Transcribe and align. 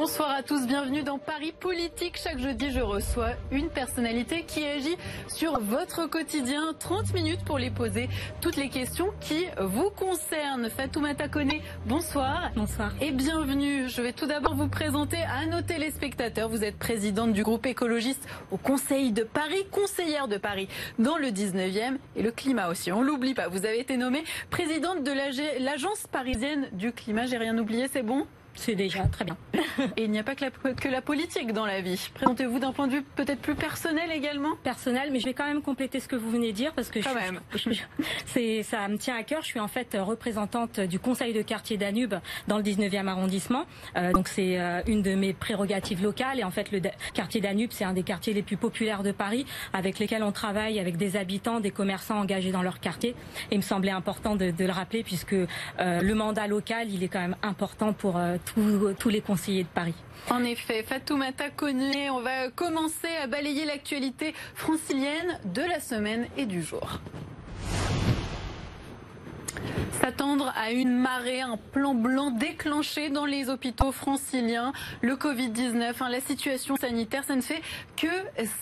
Bonsoir 0.00 0.30
à 0.30 0.44
tous, 0.44 0.64
bienvenue 0.64 1.02
dans 1.02 1.18
Paris 1.18 1.52
Politique. 1.58 2.20
Chaque 2.22 2.38
jeudi, 2.38 2.70
je 2.70 2.78
reçois 2.78 3.30
une 3.50 3.68
personnalité 3.68 4.44
qui 4.44 4.64
agit 4.64 4.96
sur 5.26 5.58
votre 5.58 6.08
quotidien. 6.08 6.72
30 6.78 7.14
minutes 7.14 7.44
pour 7.44 7.58
les 7.58 7.70
poser 7.70 8.08
toutes 8.40 8.54
les 8.54 8.68
questions 8.68 9.08
qui 9.18 9.46
vous 9.60 9.90
concernent. 9.90 10.70
Fatoumata 10.70 11.26
Kone, 11.26 11.54
bonsoir. 11.84 12.52
Bonsoir. 12.54 12.92
Et 13.00 13.10
bienvenue. 13.10 13.88
Je 13.88 14.00
vais 14.00 14.12
tout 14.12 14.26
d'abord 14.26 14.54
vous 14.54 14.68
présenter 14.68 15.16
à 15.16 15.46
nos 15.46 15.62
téléspectateurs. 15.62 16.48
Vous 16.48 16.62
êtes 16.62 16.78
présidente 16.78 17.32
du 17.32 17.42
groupe 17.42 17.66
écologiste 17.66 18.24
au 18.52 18.56
Conseil 18.56 19.10
de 19.10 19.24
Paris, 19.24 19.66
conseillère 19.72 20.28
de 20.28 20.36
Paris 20.36 20.68
dans 21.00 21.16
le 21.16 21.30
19e 21.30 21.96
et 22.14 22.22
le 22.22 22.30
climat 22.30 22.68
aussi. 22.68 22.92
On 22.92 23.02
l'oublie 23.02 23.34
pas. 23.34 23.48
Vous 23.48 23.66
avez 23.66 23.80
été 23.80 23.96
nommée 23.96 24.22
présidente 24.48 25.02
de 25.02 25.10
l'agence 25.60 26.06
parisienne 26.06 26.68
du 26.70 26.92
climat. 26.92 27.26
J'ai 27.26 27.38
rien 27.38 27.58
oublié, 27.58 27.88
c'est 27.92 28.04
bon? 28.04 28.28
C'est 28.58 28.74
déjà 28.74 29.04
très 29.04 29.24
bien. 29.24 29.36
Et 29.96 30.04
il 30.04 30.10
n'y 30.10 30.18
a 30.18 30.22
pas 30.22 30.34
que 30.34 30.44
la, 30.44 30.50
que 30.50 30.88
la 30.88 31.00
politique 31.00 31.52
dans 31.52 31.66
la 31.66 31.80
vie. 31.80 32.10
Présentez-vous 32.14 32.58
d'un 32.58 32.72
point 32.72 32.86
de 32.88 32.92
vue 32.92 33.02
peut-être 33.02 33.40
plus 33.40 33.54
personnel 33.54 34.10
également 34.10 34.56
Personnel, 34.62 35.10
mais 35.12 35.20
je 35.20 35.26
vais 35.26 35.34
quand 35.34 35.46
même 35.46 35.62
compléter 35.62 36.00
ce 36.00 36.08
que 36.08 36.16
vous 36.16 36.30
venez 36.30 36.52
de 36.52 36.56
dire 36.56 36.72
parce 36.72 36.90
que 36.90 36.98
quand 36.98 37.14
même. 37.14 37.40
c'est, 38.26 38.62
ça 38.62 38.88
me 38.88 38.98
tient 38.98 39.16
à 39.16 39.22
cœur. 39.22 39.42
Je 39.42 39.46
suis 39.46 39.60
en 39.60 39.68
fait 39.68 39.96
représentante 39.98 40.80
du 40.80 40.98
conseil 40.98 41.32
de 41.32 41.42
quartier 41.42 41.76
Danube 41.76 42.14
dans 42.48 42.56
le 42.56 42.62
19e 42.62 43.06
arrondissement. 43.06 43.64
Euh, 43.96 44.12
donc 44.12 44.28
c'est 44.28 44.58
euh, 44.58 44.82
une 44.86 45.02
de 45.02 45.14
mes 45.14 45.32
prérogatives 45.32 46.02
locales. 46.02 46.40
Et 46.40 46.44
en 46.44 46.50
fait, 46.50 46.72
le 46.72 46.80
quartier 47.14 47.40
Danube, 47.40 47.70
c'est 47.72 47.84
un 47.84 47.92
des 47.92 48.02
quartiers 48.02 48.34
les 48.34 48.42
plus 48.42 48.56
populaires 48.56 49.02
de 49.02 49.12
Paris 49.12 49.46
avec 49.72 49.98
lesquels 49.98 50.22
on 50.22 50.32
travaille 50.32 50.80
avec 50.80 50.96
des 50.96 51.16
habitants, 51.16 51.60
des 51.60 51.70
commerçants 51.70 52.18
engagés 52.18 52.50
dans 52.50 52.62
leur 52.62 52.80
quartier. 52.80 53.10
Et 53.50 53.54
il 53.54 53.58
me 53.58 53.62
semblait 53.62 53.92
important 53.92 54.36
de, 54.36 54.50
de 54.50 54.64
le 54.64 54.72
rappeler 54.72 55.04
puisque 55.04 55.34
euh, 55.34 55.46
le 55.78 56.14
mandat 56.14 56.46
local, 56.46 56.88
il 56.90 57.02
est 57.02 57.08
quand 57.08 57.20
même 57.20 57.36
important 57.42 57.92
pour 57.92 58.18
tous, 58.98 59.08
les 59.08 59.20
conseillers 59.20 59.64
de 59.64 59.68
Paris. 59.68 59.94
En 60.30 60.44
effet, 60.44 60.82
Fatoumata 60.82 61.50
Koné, 61.50 62.10
on 62.10 62.20
va 62.20 62.50
commencer 62.50 63.08
à 63.22 63.26
balayer 63.26 63.64
l'actualité 63.64 64.34
francilienne 64.54 65.38
de 65.44 65.62
la 65.62 65.80
semaine 65.80 66.26
et 66.36 66.46
du 66.46 66.62
jour. 66.62 67.00
S'attendre 70.00 70.52
à 70.56 70.70
une 70.70 70.96
marée, 70.96 71.40
un 71.40 71.56
plan 71.56 71.94
blanc 71.94 72.30
déclenché 72.30 73.10
dans 73.10 73.24
les 73.24 73.50
hôpitaux 73.50 73.90
franciliens. 73.90 74.72
Le 75.00 75.14
Covid-19, 75.16 75.94
hein, 76.00 76.08
la 76.08 76.20
situation 76.20 76.76
sanitaire, 76.76 77.24
ça 77.24 77.34
ne 77.34 77.40
fait 77.40 77.62
que 77.96 78.06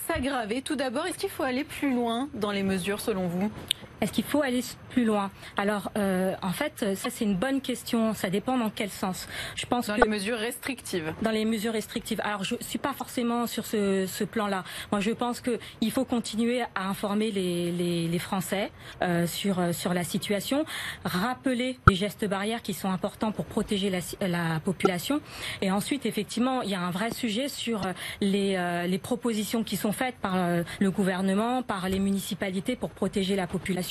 s'aggraver. 0.08 0.62
Tout 0.62 0.76
d'abord, 0.76 1.06
est-ce 1.06 1.18
qu'il 1.18 1.30
faut 1.30 1.42
aller 1.42 1.64
plus 1.64 1.94
loin 1.94 2.28
dans 2.34 2.52
les 2.52 2.62
mesures 2.62 3.00
selon 3.00 3.26
vous? 3.26 3.50
Est-ce 4.00 4.12
qu'il 4.12 4.24
faut 4.24 4.42
aller 4.42 4.62
plus 4.90 5.04
loin? 5.04 5.30
Alors, 5.56 5.90
euh, 5.96 6.34
en 6.42 6.52
fait, 6.52 6.94
ça 6.94 7.08
c'est 7.10 7.24
une 7.24 7.36
bonne 7.36 7.60
question. 7.60 8.14
Ça 8.14 8.30
dépend 8.30 8.58
dans 8.58 8.70
quel 8.70 8.90
sens. 8.90 9.28
Je 9.54 9.66
pense 9.66 9.86
dans 9.86 9.94
les 9.96 10.08
mesures 10.08 10.38
restrictives. 10.38 11.14
Dans 11.22 11.30
les 11.30 11.44
mesures 11.44 11.72
restrictives. 11.72 12.20
Alors, 12.22 12.44
je 12.44 12.56
suis 12.60 12.78
pas 12.78 12.92
forcément 12.92 13.46
sur 13.46 13.64
ce, 13.64 14.06
ce 14.06 14.24
plan-là. 14.24 14.64
Moi, 14.92 15.00
je 15.00 15.12
pense 15.12 15.40
que 15.40 15.58
il 15.80 15.90
faut 15.90 16.04
continuer 16.04 16.62
à 16.74 16.88
informer 16.88 17.30
les, 17.30 17.72
les, 17.72 18.08
les 18.08 18.18
Français 18.18 18.70
euh, 19.02 19.26
sur 19.26 19.58
euh, 19.58 19.72
sur 19.72 19.94
la 19.94 20.04
situation, 20.04 20.64
rappeler 21.04 21.78
les 21.88 21.94
gestes 21.94 22.26
barrières 22.26 22.62
qui 22.62 22.74
sont 22.74 22.90
importants 22.90 23.32
pour 23.32 23.46
protéger 23.46 23.90
la, 23.90 24.00
la 24.26 24.60
population. 24.60 25.20
Et 25.62 25.70
ensuite, 25.70 26.06
effectivement, 26.06 26.62
il 26.62 26.70
y 26.70 26.74
a 26.74 26.80
un 26.80 26.90
vrai 26.90 27.10
sujet 27.12 27.48
sur 27.48 27.80
les 28.20 28.56
euh, 28.56 28.86
les 28.86 28.98
propositions 28.98 29.62
qui 29.64 29.76
sont 29.76 29.92
faites 29.92 30.16
par 30.16 30.36
le 30.80 30.90
gouvernement, 30.90 31.62
par 31.62 31.88
les 31.88 31.98
municipalités 31.98 32.76
pour 32.76 32.90
protéger 32.90 33.36
la 33.36 33.46
population 33.46 33.85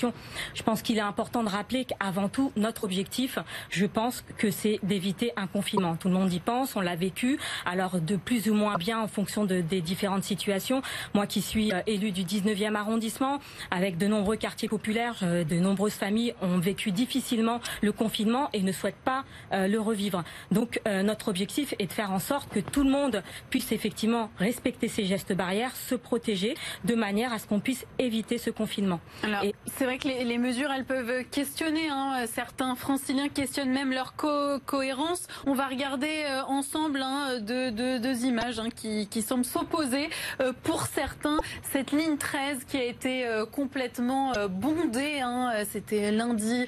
je 0.54 0.64
pense 0.64 0.82
qu'il 0.82 0.98
est 0.98 1.02
important 1.02 1.44
de 1.44 1.50
rappeler 1.50 1.86
qu'avant 1.86 2.30
tout, 2.30 2.52
notre 2.56 2.84
objectif, 2.84 3.40
je 3.70 3.86
pense 3.86 4.24
que 4.38 4.52
c'est 4.52 4.80
d'éviter 4.84 5.32
un 5.38 5.48
confinement. 5.48 5.96
Tout 5.96 6.08
le 6.08 6.14
monde 6.14 6.32
y 6.34 6.40
pense, 6.40 6.76
on 6.76 6.82
l'a 6.82 6.96
vécu, 6.96 7.40
alors 7.66 8.00
de 8.00 8.16
plus 8.16 8.50
ou 8.50 8.54
moins 8.54 8.76
bien 8.76 9.00
en 9.00 9.08
fonction 9.08 9.46
de, 9.46 9.62
des 9.62 9.82
différentes 9.82 10.24
situations. 10.24 10.82
Moi 11.14 11.28
qui 11.28 11.42
suis 11.42 11.72
euh, 11.72 11.82
élu 11.88 12.12
du 12.12 12.24
19e 12.24 12.76
arrondissement, 12.76 13.40
avec 13.72 13.98
de 13.98 14.08
nombreux 14.08 14.36
quartiers 14.36 14.70
populaires, 14.70 15.18
euh, 15.24 15.44
de 15.44 15.56
nombreuses 15.56 15.94
familles 15.94 16.34
ont 16.42 16.58
vécu 16.58 16.92
difficilement 16.92 17.62
le 17.82 17.92
confinement 17.92 18.50
et 18.54 18.62
ne 18.62 18.72
souhaitent 18.72 18.96
pas 18.96 19.24
euh, 19.54 19.68
le 19.68 19.80
revivre. 19.80 20.24
Donc 20.52 20.82
notre 20.86 21.30
objectif 21.30 21.74
est 21.80 21.88
de 21.88 21.94
faire 21.94 22.12
en 22.12 22.20
sorte 22.20 22.50
que 22.50 22.60
tout 22.60 22.84
le 22.84 22.90
monde 22.90 23.24
puisse 23.50 23.72
effectivement 23.72 24.30
respecter 24.38 24.88
ces 24.88 25.06
gestes 25.06 25.34
barrières, 25.34 25.76
se 25.76 25.96
protéger, 25.96 26.56
de 26.84 26.96
manière 26.96 27.34
à 27.34 27.40
ce 27.40 27.48
qu'on 27.48 27.60
puisse 27.60 27.86
éviter 28.00 28.38
ce 28.38 28.50
confinement. 28.50 29.00
Alors, 29.24 29.44
c'est 29.86 29.92
vrai 29.92 30.00
que 30.00 30.08
les, 30.08 30.38
mesures, 30.40 30.72
elles 30.72 30.84
peuvent 30.84 31.24
questionner. 31.30 31.90
Hein. 31.90 32.26
Certains 32.26 32.74
franciliens 32.74 33.30
questionnent 33.30 33.70
même 33.70 33.92
leur 33.92 34.16
cohérence. 34.16 35.28
On 35.46 35.54
va 35.54 35.68
regarder 35.68 36.24
euh, 36.26 36.42
ensemble 36.48 37.04
hein, 37.04 37.40
deux, 37.40 38.26
images 38.26 38.58
hein, 38.58 38.70
qui, 38.76 39.22
semblent 39.22 39.46
s'opposer. 39.46 40.10
Euh, 40.42 40.54
pour 40.64 40.88
certains, 40.88 41.38
cette 41.72 41.92
ligne 41.92 42.18
13 42.18 42.64
qui 42.64 42.78
a 42.78 42.84
été 42.84 43.28
euh, 43.28 43.46
complètement 43.46 44.34
bondée, 44.50 45.22
c'était 45.70 46.12
lundi 46.12 46.66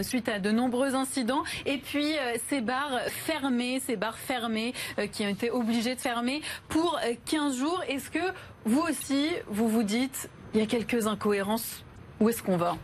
suite 0.00 0.30
à 0.30 0.38
de 0.38 0.50
nombreux 0.50 0.94
incidents. 0.94 1.42
Et 1.66 1.76
puis 1.76 2.14
ces 2.48 2.62
bars 2.62 2.98
fermés, 3.26 3.82
ces 3.84 3.96
bars 3.96 4.16
fermés 4.16 4.72
qui 5.12 5.26
ont 5.26 5.28
été 5.28 5.50
obligés 5.50 5.96
de 5.96 6.00
fermer 6.00 6.40
pour 6.70 6.98
15 7.26 7.58
jours. 7.58 7.82
Est-ce 7.88 8.10
que 8.10 8.32
vous 8.64 8.80
aussi, 8.80 9.28
vous 9.48 9.68
vous 9.68 9.82
dites, 9.82 10.30
il 10.54 10.60
y 10.60 10.62
a 10.62 10.66
quelques 10.66 11.06
incohérences 11.06 11.84
où 12.20 12.28
est-ce 12.28 12.42
qu'on 12.42 12.56
va 12.56 12.76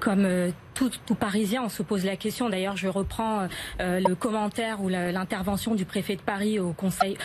Comme 0.00 0.24
euh, 0.24 0.50
tout, 0.74 0.90
tout, 1.06 1.16
Parisien, 1.16 1.64
on 1.64 1.68
se 1.68 1.82
pose 1.82 2.04
la 2.04 2.16
question. 2.16 2.48
D'ailleurs, 2.48 2.76
je 2.76 2.86
reprends 2.86 3.40
euh, 3.40 3.46
euh, 3.80 4.00
le 4.06 4.14
commentaire 4.14 4.80
ou 4.80 4.88
l'intervention 4.88 5.74
du 5.74 5.84
préfet 5.84 6.14
de 6.14 6.20
Paris 6.20 6.60
au 6.60 6.72
conseil, 6.72 7.16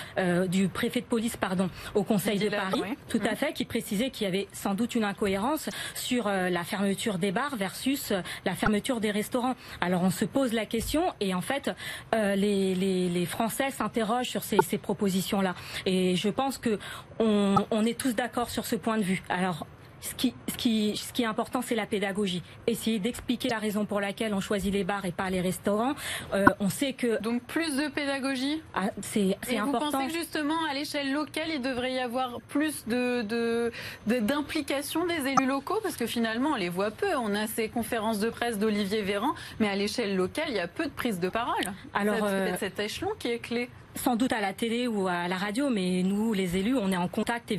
du 0.48 0.70
préfet 0.70 1.02
de 1.02 1.06
police, 1.06 1.38
pardon, 1.38 1.70
au 1.94 2.04
conseil 2.04 2.40
de 2.40 2.50
Paris, 2.50 2.82
tout 3.10 3.22
à 3.30 3.36
fait, 3.36 3.54
qui 3.54 3.66
précisait 3.66 4.10
qu'il 4.10 4.26
y 4.26 4.28
avait 4.28 4.48
sans 4.54 4.74
doute 4.74 4.96
une 4.96 5.04
incohérence 5.04 5.70
sur 5.94 6.28
la 6.28 6.64
fermeture 6.64 7.20
des 7.20 7.32
bars 7.32 7.56
versus 7.56 8.12
la 8.46 8.56
fermeture 8.56 9.00
des 9.00 9.12
restaurants. 9.12 9.56
Alors, 9.82 10.02
on 10.02 10.10
se 10.10 10.26
pose 10.26 10.54
la 10.54 10.66
question 10.66 11.04
et 11.20 11.36
en 11.36 11.42
fait, 11.42 11.70
les, 12.14 12.74
les, 12.74 13.10
les, 13.10 13.26
Français 13.26 13.70
s'interrogent 13.70 14.30
sur 14.30 14.44
ces, 14.44 14.58
ces 14.64 14.78
propositions-là. 14.78 15.54
Et 15.86 16.16
je 16.16 16.30
pense 16.30 16.58
que 16.58 16.80
on, 17.20 17.56
on 17.70 17.86
est 17.86 17.98
tous 17.98 18.16
d'accord 18.16 18.50
sur 18.50 18.66
ce 18.66 18.76
point 18.76 18.98
de 18.98 19.04
vue. 19.04 19.22
Alors, 19.30 19.68
ce 20.04 20.14
qui, 20.16 20.34
ce 20.50 20.58
qui, 20.58 20.98
ce 20.98 21.14
qui 21.14 21.24
est 21.24 21.26
important, 21.26 21.62
c'est 21.62 21.76
la 21.76 21.86
pédagogie. 21.86 22.44
Essayer 22.68 23.00
d'expliquer 23.00 23.48
la 23.48 23.58
raison 23.58 23.86
pour 23.86 24.02
laquelle 24.02 24.34
on 24.34 24.42
choisit 24.42 24.72
les 24.72 24.84
bars 24.84 25.06
et 25.06 25.14
pas 25.14 25.30
les 25.30 25.40
restaurants. 25.40 25.96
Euh, 26.34 26.46
on 26.60 26.70
sait 26.70 26.94
que 26.94 27.22
donc 27.22 27.42
plus 27.44 27.78
de 27.78 27.88
pédagogie. 27.88 28.62
Ah, 28.76 28.90
c'est 29.02 29.38
important. 29.58 29.86
Vous 29.86 29.92
pensez 29.92 30.08
que 30.08 30.14
justement 30.14 30.66
à 30.70 30.74
l'échelle 30.74 31.14
locale, 31.14 31.50
il 31.54 31.62
devrait 31.62 31.94
y 31.94 32.00
avoir 32.00 32.42
plus 32.50 32.86
de 32.86 33.72
d'implication 34.06 35.06
des 35.06 35.28
élus 35.28 35.46
locaux? 35.46 35.80
Parce 35.82 35.96
que 35.96 36.06
finalement, 36.06 36.50
on 36.50 36.56
les 36.56 36.70
voit 36.70 36.92
peu. 36.92 37.16
On 37.16 37.34
a 37.34 37.48
ces 37.48 37.70
conférences 37.70 38.20
de 38.20 38.30
presse 38.30 38.60
d'Olivier 38.60 39.02
Véran, 39.02 39.34
mais 39.60 39.70
à 39.70 39.76
l'échelle 39.76 40.16
locale, 40.18 40.46
il 40.50 40.56
y 40.56 40.60
a 40.60 40.68
peu 40.68 40.86
de 40.86 40.92
prise 40.92 41.20
de 41.20 41.30
parole. 41.30 41.74
Alors 41.94 42.16
c'est 42.18 42.34
euh, 42.34 42.58
cet 42.58 42.80
échelon 42.80 43.12
qui 43.18 43.30
est 43.30 43.40
clé 43.40 43.70
sans 43.96 44.16
doute 44.16 44.34
à 44.34 44.42
la 44.42 44.54
télé 44.54 44.88
ou 44.88 45.08
à 45.08 45.28
la 45.28 45.38
radio, 45.38 45.70
mais 45.70 46.04
nous, 46.04 46.34
les 46.34 46.58
élus, 46.58 46.76
on 46.78 46.92
est 46.92 46.98
en 46.98 47.08
contact 47.08 47.54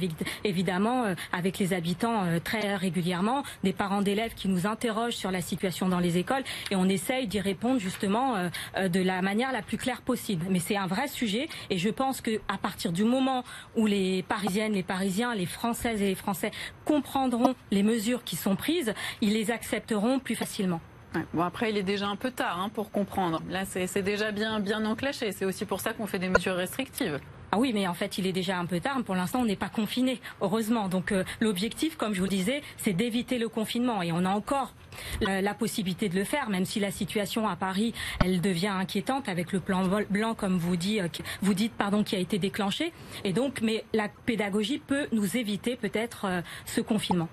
évidemment 0.44 1.04
euh, 1.04 1.14
avec 1.32 1.58
les 1.58 1.72
habitants 1.72 2.24
euh, 2.24 2.38
très 2.42 2.76
régulièrement, 2.76 3.42
des 3.62 3.72
parents 3.72 4.02
d'élèves 4.02 4.34
qui 4.34 4.48
nous 4.48 4.66
interrogent 4.66 5.16
sur 5.16 5.30
la 5.30 5.40
situation 5.40 5.88
dans 5.88 6.00
les 6.00 6.18
écoles 6.18 6.42
et 6.70 6.76
on 6.76 6.88
essaye 6.88 7.26
d'y 7.26 7.40
répondre 7.40 7.78
justement 7.78 8.36
euh, 8.36 8.88
de 8.88 9.00
la 9.00 9.22
manière 9.22 9.52
la 9.52 9.62
plus 9.62 9.76
claire 9.76 10.02
possible. 10.02 10.46
Mais 10.50 10.58
c'est 10.58 10.76
un 10.76 10.86
vrai 10.86 11.08
sujet 11.08 11.48
et 11.70 11.78
je 11.78 11.88
pense 11.88 12.20
que 12.20 12.40
à 12.48 12.58
partir 12.58 12.92
du 12.92 13.04
moment 13.04 13.44
où 13.76 13.86
les 13.86 14.22
Parisiennes, 14.22 14.72
les 14.72 14.82
Parisiens, 14.82 15.34
les 15.34 15.46
Françaises 15.46 16.02
et 16.02 16.06
les 16.06 16.14
Français 16.14 16.50
comprendront 16.84 17.54
les 17.70 17.82
mesures 17.82 18.24
qui 18.24 18.36
sont 18.36 18.56
prises, 18.56 18.94
ils 19.20 19.32
les 19.32 19.50
accepteront 19.50 20.18
plus 20.18 20.34
facilement. 20.34 20.80
Bon 21.32 21.42
après 21.42 21.70
il 21.70 21.76
est 21.76 21.82
déjà 21.82 22.08
un 22.08 22.16
peu 22.16 22.30
tard 22.30 22.60
hein, 22.60 22.70
pour 22.72 22.90
comprendre. 22.90 23.42
Là 23.48 23.64
c'est 23.64 24.02
déjà 24.02 24.32
bien 24.32 24.60
bien 24.60 24.84
enclenché. 24.84 25.32
C'est 25.32 25.44
aussi 25.44 25.64
pour 25.64 25.80
ça 25.80 25.92
qu'on 25.92 26.06
fait 26.06 26.18
des 26.18 26.28
mesures 26.28 26.56
restrictives. 26.56 27.20
Ah 27.54 27.58
oui, 27.58 27.70
mais 27.72 27.86
en 27.86 27.94
fait, 27.94 28.18
il 28.18 28.26
est 28.26 28.32
déjà 28.32 28.58
un 28.58 28.66
peu 28.66 28.80
tard. 28.80 29.00
Pour 29.04 29.14
l'instant, 29.14 29.42
on 29.42 29.44
n'est 29.44 29.54
pas 29.54 29.68
confiné, 29.68 30.20
heureusement. 30.40 30.88
Donc, 30.88 31.12
euh, 31.12 31.22
l'objectif, 31.38 31.96
comme 31.96 32.12
je 32.12 32.20
vous 32.20 32.26
disais, 32.26 32.62
c'est 32.78 32.92
d'éviter 32.92 33.38
le 33.38 33.48
confinement. 33.48 34.02
Et 34.02 34.10
on 34.10 34.24
a 34.24 34.30
encore 34.30 34.74
la, 35.20 35.54
possibilité 35.54 36.08
de 36.08 36.16
le 36.16 36.24
faire, 36.24 36.50
même 36.50 36.64
si 36.64 36.80
la 36.80 36.90
situation 36.90 37.46
à 37.46 37.54
Paris, 37.54 37.94
elle 38.24 38.40
devient 38.40 38.74
inquiétante 38.74 39.28
avec 39.28 39.52
le 39.52 39.60
plan 39.60 39.84
blanc, 40.10 40.34
comme 40.34 40.58
vous, 40.58 40.74
euh, 40.74 41.08
vous 41.42 41.54
dites, 41.54 41.74
pardon, 41.74 42.02
qui 42.02 42.16
a 42.16 42.18
été 42.18 42.38
déclenché. 42.38 42.92
Et 43.22 43.32
donc, 43.32 43.60
mais 43.62 43.84
la 43.92 44.08
pédagogie 44.08 44.78
peut 44.84 45.06
nous 45.12 45.36
éviter 45.36 45.76
peut-être 45.76 46.24
euh, 46.24 46.40
ce 46.66 46.80
confinement. 46.80 47.28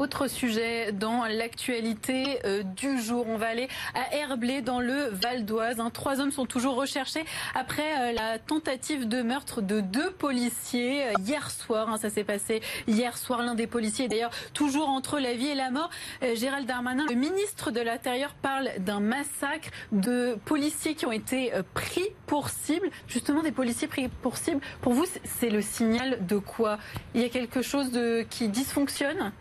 Autre 0.00 0.28
sujet 0.28 0.92
dans 0.92 1.26
l'actualité 1.26 2.38
euh, 2.46 2.62
du 2.62 2.98
jour. 3.02 3.26
On 3.28 3.36
va 3.36 3.48
aller 3.48 3.68
à 3.94 4.16
Herblay 4.16 4.62
dans 4.62 4.80
le 4.80 5.10
Val 5.10 5.44
d'Oise. 5.44 5.76
Trois 5.92 6.22
hommes 6.22 6.30
sont 6.30 6.46
toujours 6.46 6.76
recherchés 6.76 7.22
après 7.54 7.82
euh, 7.82 8.12
la 8.12 8.38
tentative 8.38 9.06
de 9.06 9.20
meurtre 9.20 9.60
de 9.60 9.80
deux 9.80 10.10
policiers 10.10 11.04
euh, 11.04 11.12
hier 11.18 11.50
soir. 11.50 11.90
Hein. 11.90 11.98
Ça 11.98 12.08
s'est 12.08 12.24
passé 12.24 12.62
hier 12.88 13.18
soir. 13.18 13.42
L'un 13.42 13.54
des 13.54 13.66
policiers 13.66 14.08
d'ailleurs 14.08 14.30
toujours 14.54 14.88
entre 14.88 15.18
la 15.18 15.34
vie 15.34 15.48
et 15.48 15.54
la 15.54 15.70
mort. 15.70 15.90
Gérald 16.34 16.66
Darmanin, 16.66 17.04
le 17.06 17.14
ministre 17.14 17.70
de 17.70 17.82
l'Intérieur, 17.82 18.32
parle 18.40 18.70
d'un 18.78 19.00
massacre 19.00 19.68
de 19.92 20.38
policiers 20.46 20.94
qui 20.94 21.04
ont 21.04 21.12
été 21.12 21.52
pris 21.74 22.08
pour 22.26 22.48
cible. 22.48 22.88
Justement, 23.06 23.42
des 23.42 23.52
policiers 23.52 23.86
pris 23.86 24.08
pour 24.08 24.38
cible. 24.38 24.62
Pour 24.80 24.94
vous, 24.94 25.04
c'est 25.24 25.50
le 25.50 25.60
signal 25.60 26.26
de 26.26 26.38
quoi? 26.38 26.78
Il 27.14 27.20
y 27.20 27.24
a 27.24 27.28
quelque 27.28 27.60
chose 27.60 27.90
de, 27.90 28.24
qui 28.30 28.48
dysfonctionne? 28.48 29.32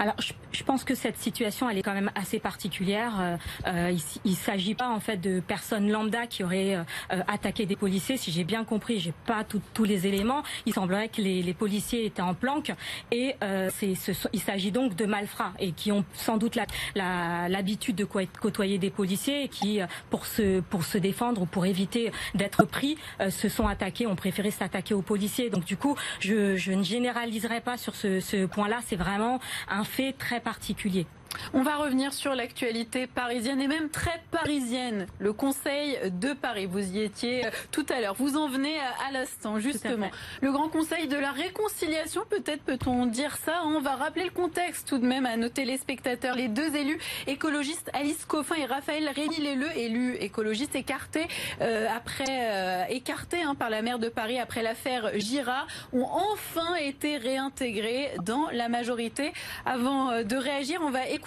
Alors, 0.00 0.14
je, 0.18 0.32
pense 0.64 0.84
que 0.84 0.94
cette 0.94 1.18
situation, 1.18 1.68
elle 1.68 1.78
est 1.78 1.82
quand 1.82 1.94
même 1.94 2.10
assez 2.14 2.38
particulière. 2.38 3.14
Euh, 3.20 3.36
euh 3.66 3.96
il 4.24 4.32
ne 4.32 4.36
s'agit 4.36 4.74
pas 4.74 4.88
en 4.88 5.00
fait 5.00 5.16
de 5.16 5.40
personnes 5.40 5.90
lambda 5.90 6.26
qui 6.26 6.44
auraient 6.44 6.76
euh, 6.76 6.82
euh, 7.12 7.22
attaqué 7.28 7.66
des 7.66 7.76
policiers. 7.76 8.16
Si 8.16 8.30
j'ai 8.30 8.44
bien 8.44 8.64
compris, 8.64 9.00
j'ai 9.00 9.14
pas 9.26 9.44
tous 9.44 9.84
les 9.84 10.06
éléments. 10.06 10.42
Il 10.66 10.74
semblerait 10.74 11.08
que 11.08 11.20
les, 11.20 11.42
les 11.42 11.54
policiers 11.54 12.04
étaient 12.04 12.22
en 12.22 12.34
planque 12.34 12.72
et 13.10 13.36
c'est, 13.70 13.94
ce, 13.94 14.12
il 14.32 14.40
s'agit 14.40 14.70
donc 14.70 14.94
de 14.96 15.06
malfrats 15.06 15.52
et 15.58 15.72
qui 15.72 15.92
ont 15.92 16.04
sans 16.14 16.36
doute 16.36 16.58
l'habitude 16.94 17.96
de 17.96 18.04
côtoyer 18.04 18.78
des 18.78 18.90
policiers 18.90 19.44
et 19.44 19.48
qui, 19.48 19.80
pour 20.10 20.26
se 20.26 20.60
pour 20.60 20.84
se 20.84 20.98
défendre 20.98 21.42
ou 21.42 21.46
pour 21.46 21.66
éviter 21.66 22.12
d'être 22.34 22.64
pris, 22.64 22.96
se 23.28 23.48
sont 23.48 23.66
attaqués, 23.66 24.06
ont 24.06 24.16
préféré 24.16 24.50
s'attaquer 24.50 24.94
aux 24.94 25.02
policiers. 25.02 25.50
Donc 25.50 25.64
du 25.64 25.76
coup, 25.76 25.96
je, 26.20 26.56
je 26.56 26.72
ne 26.72 26.82
généraliserai 26.82 27.60
pas 27.60 27.76
sur 27.76 27.94
ce, 27.94 28.20
ce 28.20 28.46
point-là. 28.46 28.80
C'est 28.86 28.96
vraiment 28.96 29.40
un 29.68 29.84
fait 29.84 30.12
très 30.12 30.39
particulier. 30.40 31.06
On 31.52 31.62
va 31.62 31.76
revenir 31.76 32.12
sur 32.12 32.34
l'actualité 32.34 33.06
parisienne 33.06 33.60
et 33.60 33.68
même 33.68 33.88
très 33.88 34.22
parisienne. 34.30 35.06
Le 35.18 35.32
Conseil 35.32 35.98
de 36.04 36.32
Paris, 36.32 36.66
vous 36.66 36.96
y 36.96 37.02
étiez 37.02 37.46
euh, 37.46 37.50
tout 37.70 37.86
à 37.88 38.00
l'heure. 38.00 38.14
Vous 38.14 38.36
en 38.36 38.48
venez 38.48 38.78
à 38.78 39.12
l'instant, 39.12 39.58
justement. 39.58 40.10
Le 40.42 40.52
Grand 40.52 40.68
Conseil 40.68 41.08
de 41.08 41.16
la 41.16 41.32
réconciliation, 41.32 42.22
peut-être 42.28 42.62
peut-on 42.62 43.06
dire 43.06 43.36
ça. 43.36 43.62
On 43.64 43.80
va 43.80 43.96
rappeler 43.96 44.24
le 44.24 44.30
contexte 44.30 44.88
tout 44.88 44.98
de 44.98 45.06
même 45.06 45.26
à 45.26 45.36
nos 45.36 45.48
téléspectateurs. 45.48 46.36
Les 46.36 46.48
deux 46.48 46.74
élus 46.76 46.98
écologistes, 47.26 47.90
Alice 47.94 48.24
Coffin 48.24 48.56
et 48.56 48.66
Raphaël 48.66 49.10
Rémy-Lelleux, 49.14 49.76
élus 49.76 50.16
écologistes 50.16 50.76
écartés 50.76 51.26
euh, 51.60 51.86
après 51.94 52.24
euh, 52.28 52.84
écartés 52.88 53.42
hein, 53.42 53.54
par 53.54 53.70
la 53.70 53.82
maire 53.82 53.98
de 53.98 54.08
Paris 54.08 54.38
après 54.38 54.62
l'affaire 54.62 55.10
Girard, 55.16 55.66
ont 55.92 56.06
enfin 56.32 56.74
été 56.76 57.16
réintégrés 57.16 58.10
dans 58.24 58.48
la 58.52 58.68
majorité. 58.68 59.32
Avant 59.66 60.22
de 60.22 60.36
réagir, 60.36 60.80
on 60.84 60.90
va 60.90 61.08
écouter 61.08 61.19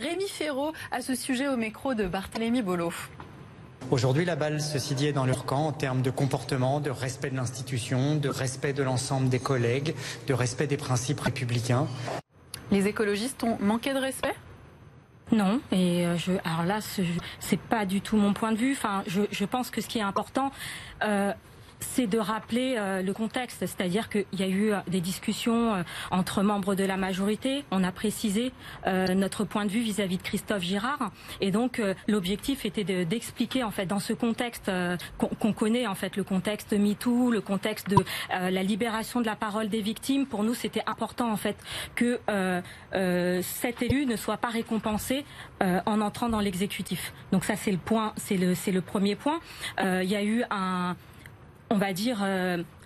Rémi 0.00 0.28
Ferraud 0.28 0.72
à 0.90 1.00
ce 1.00 1.14
sujet 1.14 1.48
au 1.48 1.56
micro 1.56 1.94
de 1.94 2.06
Barthélémy 2.06 2.62
Bolo. 2.62 2.92
Aujourd'hui, 3.90 4.24
la 4.24 4.34
balle, 4.34 4.60
ceci 4.60 4.94
dit, 4.94 5.06
est 5.08 5.12
dans 5.12 5.26
leur 5.26 5.44
camp 5.44 5.66
en 5.66 5.72
termes 5.72 6.02
de 6.02 6.10
comportement, 6.10 6.80
de 6.80 6.90
respect 6.90 7.30
de 7.30 7.36
l'institution, 7.36 8.16
de 8.16 8.28
respect 8.28 8.72
de 8.72 8.82
l'ensemble 8.82 9.28
des 9.28 9.38
collègues, 9.38 9.94
de 10.26 10.34
respect 10.34 10.66
des 10.66 10.78
principes 10.78 11.20
républicains. 11.20 11.86
Les 12.70 12.86
écologistes 12.86 13.44
ont 13.44 13.58
manqué 13.60 13.92
de 13.92 13.98
respect? 13.98 14.34
Non, 15.32 15.60
et 15.70 16.06
euh, 16.06 16.16
je, 16.16 16.32
alors 16.44 16.64
là, 16.64 16.80
c'est 17.40 17.60
pas 17.60 17.86
du 17.86 18.00
tout 18.00 18.16
mon 18.16 18.32
point 18.32 18.52
de 18.52 18.58
vue. 18.58 18.72
Enfin, 18.72 19.02
je, 19.06 19.22
je 19.30 19.44
pense 19.44 19.70
que 19.70 19.80
ce 19.80 19.86
qui 19.86 19.98
est 19.98 20.02
important, 20.02 20.50
euh, 21.02 21.32
c'est 21.84 22.06
de 22.06 22.18
rappeler 22.18 22.76
euh, 22.76 23.02
le 23.02 23.12
contexte, 23.12 23.58
c'est-à-dire 23.60 24.08
qu'il 24.08 24.24
y 24.32 24.42
a 24.42 24.48
eu 24.48 24.72
euh, 24.72 24.78
des 24.88 25.00
discussions 25.00 25.74
euh, 25.74 25.82
entre 26.10 26.42
membres 26.42 26.74
de 26.74 26.84
la 26.84 26.96
majorité. 26.96 27.64
On 27.70 27.84
a 27.84 27.92
précisé 27.92 28.52
notre 28.86 29.44
point 29.44 29.64
de 29.64 29.70
vue 29.70 29.80
vis-à-vis 29.80 30.18
de 30.18 30.22
Christophe 30.22 30.62
Girard, 30.62 31.10
et 31.40 31.50
donc 31.50 31.80
l'objectif 32.06 32.64
était 32.64 32.84
d'expliquer 33.04 33.62
en 33.62 33.70
fait 33.70 33.86
dans 33.86 33.98
ce 33.98 34.12
contexte 34.12 34.70
qu'on 35.18 35.52
connaît 35.52 35.86
en 35.86 35.94
fait 35.94 36.16
le 36.16 36.24
contexte 36.24 36.72
MeToo, 36.72 37.30
le 37.30 37.40
contexte 37.40 37.88
de 37.88 37.96
la 38.30 38.62
libération 38.62 39.20
de 39.20 39.26
la 39.26 39.36
parole 39.36 39.68
des 39.68 39.80
victimes. 39.80 40.26
Pour 40.26 40.44
nous, 40.44 40.54
c'était 40.54 40.82
important 40.86 41.30
en 41.30 41.36
fait 41.36 41.56
que 41.94 42.20
cet 43.42 43.82
élu 43.82 44.06
ne 44.06 44.16
soit 44.16 44.36
pas 44.36 44.48
récompensé 44.48 45.24
en 45.60 46.00
entrant 46.00 46.28
dans 46.28 46.40
l'exécutif. 46.40 47.12
Donc 47.32 47.44
ça, 47.44 47.56
c'est 47.56 47.72
le 47.72 47.78
point, 47.78 48.12
c'est 48.16 48.36
le 48.36 48.54
le 48.66 48.80
premier 48.80 49.16
point. 49.16 49.40
il 49.78 50.10
y 50.10 50.16
a 50.16 50.22
eu 50.22 50.44
un 50.50 50.96
on 51.74 51.78
va 51.78 51.92
dire, 51.92 52.24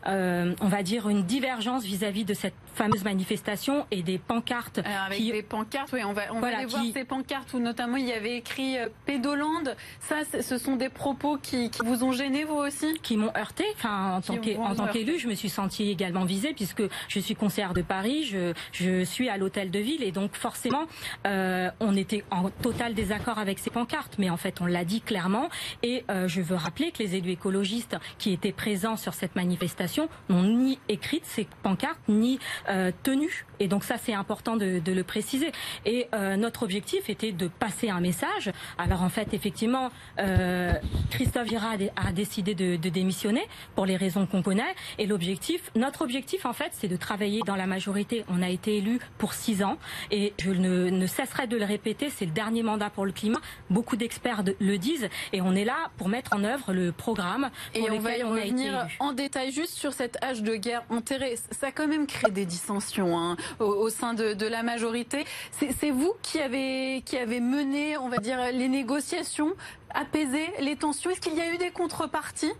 euh, 0.07 0.55
on 0.61 0.69
va 0.69 0.83
dire 0.83 1.09
une 1.09 1.25
divergence 1.25 1.85
vis-à-vis 1.85 2.25
de 2.25 2.35
cette 2.35 2.55
fameuse 2.75 3.05
manifestation 3.05 3.87
et 3.91 4.03
des 4.03 4.19
pancartes. 4.19 4.79
Alors 4.85 5.07
avec 5.07 5.21
des 5.21 5.43
pancartes, 5.43 5.91
oui, 5.93 6.01
on 6.05 6.13
va, 6.13 6.23
on 6.33 6.41
va 6.41 6.57
aller 6.57 6.67
voir 6.67 6.85
ces 6.93 7.05
pancartes 7.05 7.53
où 7.55 7.59
notamment 7.59 7.97
il 7.97 8.07
y 8.07 8.13
avait 8.13 8.37
écrit 8.37 8.79
euh, 8.79 8.89
Pédolande. 9.05 9.77
Ça, 10.01 10.17
ce 10.41 10.59
sont 10.59 10.77
des 10.77 10.89
propos 10.89 11.39
qui, 11.39 11.71
qui, 11.71 11.81
vous 11.85 12.05
ont 12.05 12.13
gêné 12.13 12.45
vous 12.45 12.55
aussi? 12.55 12.99
Qui 13.03 13.17
m'ont 13.17 13.33
heurté. 13.37 13.65
Enfin, 13.75 14.17
en 14.17 14.21
tant, 14.21 14.35
en 14.63 14.75
tant 14.75 14.87
qu'élu, 14.89 15.19
je 15.19 15.29
me 15.29 15.35
suis 15.35 15.49
sentie 15.49 15.91
également 15.91 16.25
visée 16.25 16.55
puisque 16.55 16.83
je 17.09 17.19
suis 17.19 17.35
conseillère 17.35 17.75
de 17.75 17.83
Paris, 17.83 18.25
je, 18.25 18.53
je 18.73 19.05
suis 19.05 19.29
à 19.29 19.37
l'hôtel 19.37 19.71
de 19.71 19.79
ville 19.79 20.03
et 20.03 20.13
donc 20.13 20.35
forcément, 20.35 20.85
euh, 21.27 21.71
on 21.81 21.97
était 21.97 22.25
en 22.31 22.51
total 22.51 22.95
désaccord 22.95 23.39
avec 23.39 23.59
ces 23.59 23.71
pancartes. 23.71 24.17
Mais 24.19 24.31
en 24.31 24.37
fait, 24.37 24.61
on 24.61 24.67
l'a 24.67 24.85
dit 24.85 25.01
clairement 25.01 25.49
et 25.83 26.05
euh, 26.11 26.29
je 26.29 26.41
veux 26.41 26.57
rappeler 26.57 26.93
que 26.93 27.03
les 27.03 27.17
élus 27.17 27.33
écologistes 27.33 27.97
qui 28.19 28.33
étaient 28.33 28.53
présents 28.53 28.97
sur 28.97 29.15
cette 29.15 29.35
manifestation 29.35 29.88
n'ont 30.29 30.43
ni 30.43 30.79
écrit 30.89 31.21
ces 31.25 31.47
pancartes 31.63 32.01
ni 32.09 32.39
euh, 32.69 32.93
tenue. 33.03 33.47
Et 33.61 33.69
donc 33.69 33.85
ça, 33.85 33.97
c'est 33.99 34.15
important 34.15 34.57
de, 34.57 34.81
le 34.89 35.05
préciser. 35.05 35.53
Et 35.85 36.09
euh, 36.15 36.37
notre 36.37 36.63
objectif 36.63 37.11
était 37.11 37.33
de 37.33 37.49
passer 37.49 37.91
un 37.91 38.01
message. 38.01 38.51
Alors 38.79 39.03
en 39.03 39.09
fait, 39.09 39.35
effectivement, 39.35 39.91
euh, 40.19 40.73
Christophe 41.11 41.49
Girard 41.49 41.77
a 41.97 42.13
décidé 42.13 42.55
de, 42.55 42.77
démissionner 42.77 43.47
pour 43.75 43.87
les 43.87 43.97
raisons 43.97 44.27
qu'on 44.27 44.43
connaît. 44.43 44.75
Et 44.99 45.07
l'objectif, 45.07 45.71
notre 45.77 46.03
objectif, 46.03 46.47
en 46.47 46.53
fait, 46.53 46.71
c'est 46.73 46.89
de 46.89 46.97
travailler 46.97 47.43
dans 47.47 47.57
la 47.57 47.67
majorité. 47.67 48.25
On 48.29 48.43
a 48.43 48.49
été 48.49 48.79
élu 48.79 48.99
pour 49.19 49.35
six 49.35 49.63
ans 49.63 49.79
et 50.11 50.33
je 50.39 50.51
ne, 50.51 51.07
cesserai 51.07 51.47
de 51.47 51.57
le 51.57 51.65
répéter. 51.65 52.11
C'est 52.11 52.25
le 52.25 52.33
dernier 52.33 52.63
mandat 52.63 52.91
pour 52.91 53.05
le 53.05 53.13
climat. 53.13 53.41
Beaucoup 53.71 53.97
d'experts 53.97 54.43
le 54.59 54.79
disent 54.79 55.09
et 55.33 55.41
on 55.41 55.55
est 55.55 55.65
là 55.65 55.91
pour 55.97 56.09
mettre 56.09 56.35
en 56.35 56.45
œuvre 56.45 56.73
le 56.73 56.93
programme. 56.93 57.51
Pour 57.75 57.89
et 57.89 57.91
on 57.91 57.99
va 57.99 58.17
y 58.17 58.23
revenir 58.23 58.87
en 59.01 59.13
détail 59.13 59.53
juste 59.53 59.75
sur 59.75 59.93
cette 59.93 60.23
âge 60.23 60.43
de 60.43 60.57
guerre 60.57 60.83
enterrée. 60.89 61.37
Ça 61.51 61.69
a 61.69 61.73
quand 61.73 61.89
même 61.89 62.07
créé 62.07 62.31
des 62.31 62.47
hein, 63.01 63.37
au, 63.61 63.89
sein 63.89 64.15
de, 64.15 64.47
la 64.47 64.63
majorité. 64.63 65.25
C'est 65.53 65.91
vous 65.91 66.15
qui 66.23 66.41
avez, 66.41 67.03
qui 67.05 67.17
avez 67.17 67.41
mené, 67.41 67.97
on 67.99 68.09
va 68.09 68.19
dire, 68.19 68.39
les 68.53 68.69
négociations, 68.69 69.53
apaisé 69.95 70.47
les 70.61 70.77
tensions. 70.77 71.11
Est-ce 71.11 71.21
qu'il 71.21 71.37
y 71.37 71.41
a 71.41 71.53
eu 71.53 71.59
des 71.59 71.71
contreparties? 71.71 72.53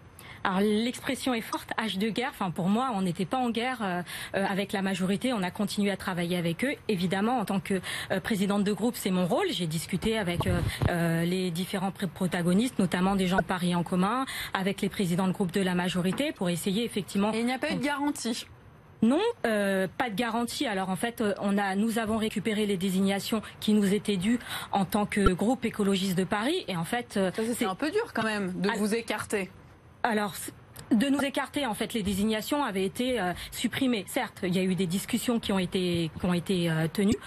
Alors 0.45 0.61
l'expression 0.61 1.35
est 1.35 1.41
forte, 1.41 1.71
âge 1.79 1.99
de 1.99 2.09
guerre. 2.09 2.31
Enfin 2.31 2.51
pour 2.51 2.69
moi, 2.69 2.91
on 2.95 3.03
n'était 3.03 3.25
pas 3.25 3.37
en 3.37 3.51
guerre 3.51 3.79
euh, 3.83 4.03
euh, 4.35 4.45
avec 4.47 4.73
la 4.73 4.83
majorité. 4.83 5.33
On 5.33 5.43
a 5.43 5.51
continué 5.51 5.91
à 5.91 5.97
travailler 5.97 6.37
avec 6.37 6.65
eux. 6.65 6.75
Évidemment, 6.89 7.39
en 7.39 7.45
tant 7.45 7.61
que 7.61 7.81
euh, 8.11 8.21
présidente 8.21 8.65
de 8.65 8.73
groupe, 8.73 8.97
c'est 8.97 9.11
mon 9.11 9.27
rôle. 9.27 9.47
J'ai 9.51 9.67
discuté 9.67 10.19
avec 10.19 10.49
les 10.89 11.51
différents 11.51 11.93
protagonistes, 12.15 12.79
notamment 12.79 13.17
des 13.17 13.27
gens 13.27 13.39
de 13.39 13.43
Paris 13.43 13.75
en 13.75 13.83
commun, 13.83 14.25
avec 14.55 14.81
les 14.81 14.89
présidents 14.89 15.27
de 15.27 15.33
groupe 15.33 15.53
de 15.53 15.61
la 15.61 15.75
majorité, 15.75 16.33
pour 16.33 16.49
essayer 16.49 16.85
effectivement. 16.85 17.33
Et 17.33 17.41
il 17.41 17.47
n'y 17.47 17.53
a 17.53 17.59
pas 17.59 17.71
eu 17.71 17.75
de 17.75 17.83
garantie? 17.83 18.47
Non, 19.03 19.21
euh, 19.47 19.87
pas 19.97 20.11
de 20.11 20.15
garantie. 20.15 20.67
Alors 20.67 20.91
en 20.91 20.97
fait, 20.97 21.21
euh, 21.21 21.35
on 21.41 21.57
a, 21.57 21.77
nous 21.77 21.99
avons 21.99 22.17
récupéré 22.17 22.67
les 22.67 22.77
désignations 22.77 23.43
qui 23.61 23.73
nous 23.73 23.95
étaient 23.95 24.17
dues 24.17 24.39
en 24.73 24.85
tant 24.85 25.07
que 25.07 25.33
groupe 25.33 25.65
écologiste 25.65 26.17
de 26.17 26.25
Paris. 26.25 26.65
Et 26.67 26.77
en 26.77 26.85
fait, 26.85 27.17
euh, 27.17 27.31
c'est 27.55 27.65
un 27.65 27.75
peu 27.75 27.91
dur 27.91 28.13
quand 28.13 28.25
même 28.25 28.53
de 28.61 28.71
vous 28.79 28.95
écarter. 28.95 29.51
Alors 30.03 30.35
de 30.91 31.07
nous 31.09 31.21
écarter, 31.21 31.67
en 31.67 31.75
fait, 31.75 31.93
les 31.93 32.03
désignations 32.03 32.65
avaient 32.65 32.85
été 32.85 33.21
supprimées. 33.51 34.07
Certes, 34.09 34.39
il 34.43 34.57
y 34.57 34.59
a 34.59 34.63
eu 34.63 34.75
des 34.75 34.87
discussions 34.87 35.39
qui 35.39 35.53
ont 35.53 35.59
été 35.59 36.11
qui 36.19 36.25
ont 36.25 36.33
été 36.33 36.71
tenues. 36.95 37.19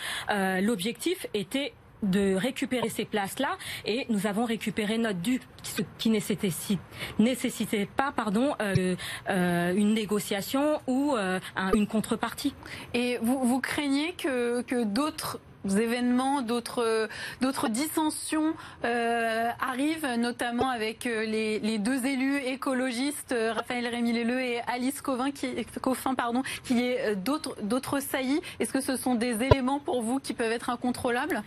L'objectif 0.64 1.28
était 1.36 1.72
de 2.04 2.36
récupérer 2.36 2.90
ces 2.90 3.06
places-là 3.06 3.58
et 3.86 4.06
nous 4.10 4.28
avons 4.28 4.46
récupéré 4.46 4.98
notre 4.98 5.20
dû, 5.20 5.40
ce 5.64 5.82
qui 5.98 6.10
nécessitait 6.10 7.88
pas 7.96 8.12
pardon, 8.16 8.56
euh, 8.62 8.96
euh, 9.30 9.74
une 9.76 9.94
négociation 9.94 10.82
ou 10.88 11.16
euh, 11.16 11.40
une 11.74 11.88
contrepartie. 11.88 12.54
Et 12.94 13.18
vous, 13.22 13.40
vous 13.46 13.60
craignez 13.60 14.14
que, 14.14 14.62
que 14.62 14.84
d'autres 14.84 15.40
événements, 15.64 16.42
d'autres 16.42 17.08
d'autres 17.40 17.70
dissensions 17.70 18.56
arrivent, 18.82 20.08
notamment 20.18 20.70
avec 20.72 21.04
les, 21.04 21.60
les, 21.60 21.78
deux 21.78 22.04
élus 22.08 22.38
écologistes, 22.38 23.36
Raphaël 23.38 23.86
Rémy-Lelleux 23.86 24.42
et 24.42 24.62
Alice 24.66 25.04
Coffin, 25.04 25.30
qui, 25.30 25.54
Coffin, 25.80 26.16
pardon, 26.16 26.42
qui 26.64 26.82
est 26.82 27.16
d'autres 27.16 27.56
d'autres 27.62 28.00
saillies. 28.00 28.42
Est-ce 28.60 28.74
que 28.74 28.82
ce 28.82 28.98
sont 28.98 29.14
des 29.14 29.44
éléments 29.44 29.80
pour 29.80 30.02
vous 30.02 30.20
qui 30.20 30.34
peuvent 30.34 30.52
être 30.52 30.72
incontrôlables? 30.72 31.44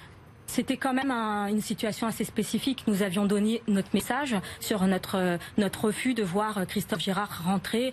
C'était 0.55 0.77
quand 0.77 0.95
même 0.95 1.11
une 1.11 1.61
situation 1.61 2.07
assez 2.07 2.23
spécifique. 2.23 2.85
Nous 2.87 3.03
avions 3.03 3.27
donné 3.27 3.61
notre 3.67 3.89
message 3.93 4.37
sur 4.61 4.87
notre 4.87 5.39
notre 5.59 5.87
refus 5.87 6.15
de 6.15 6.23
voir 6.23 6.65
Christophe 6.69 7.01
Girard 7.01 7.43
rentrer 7.45 7.93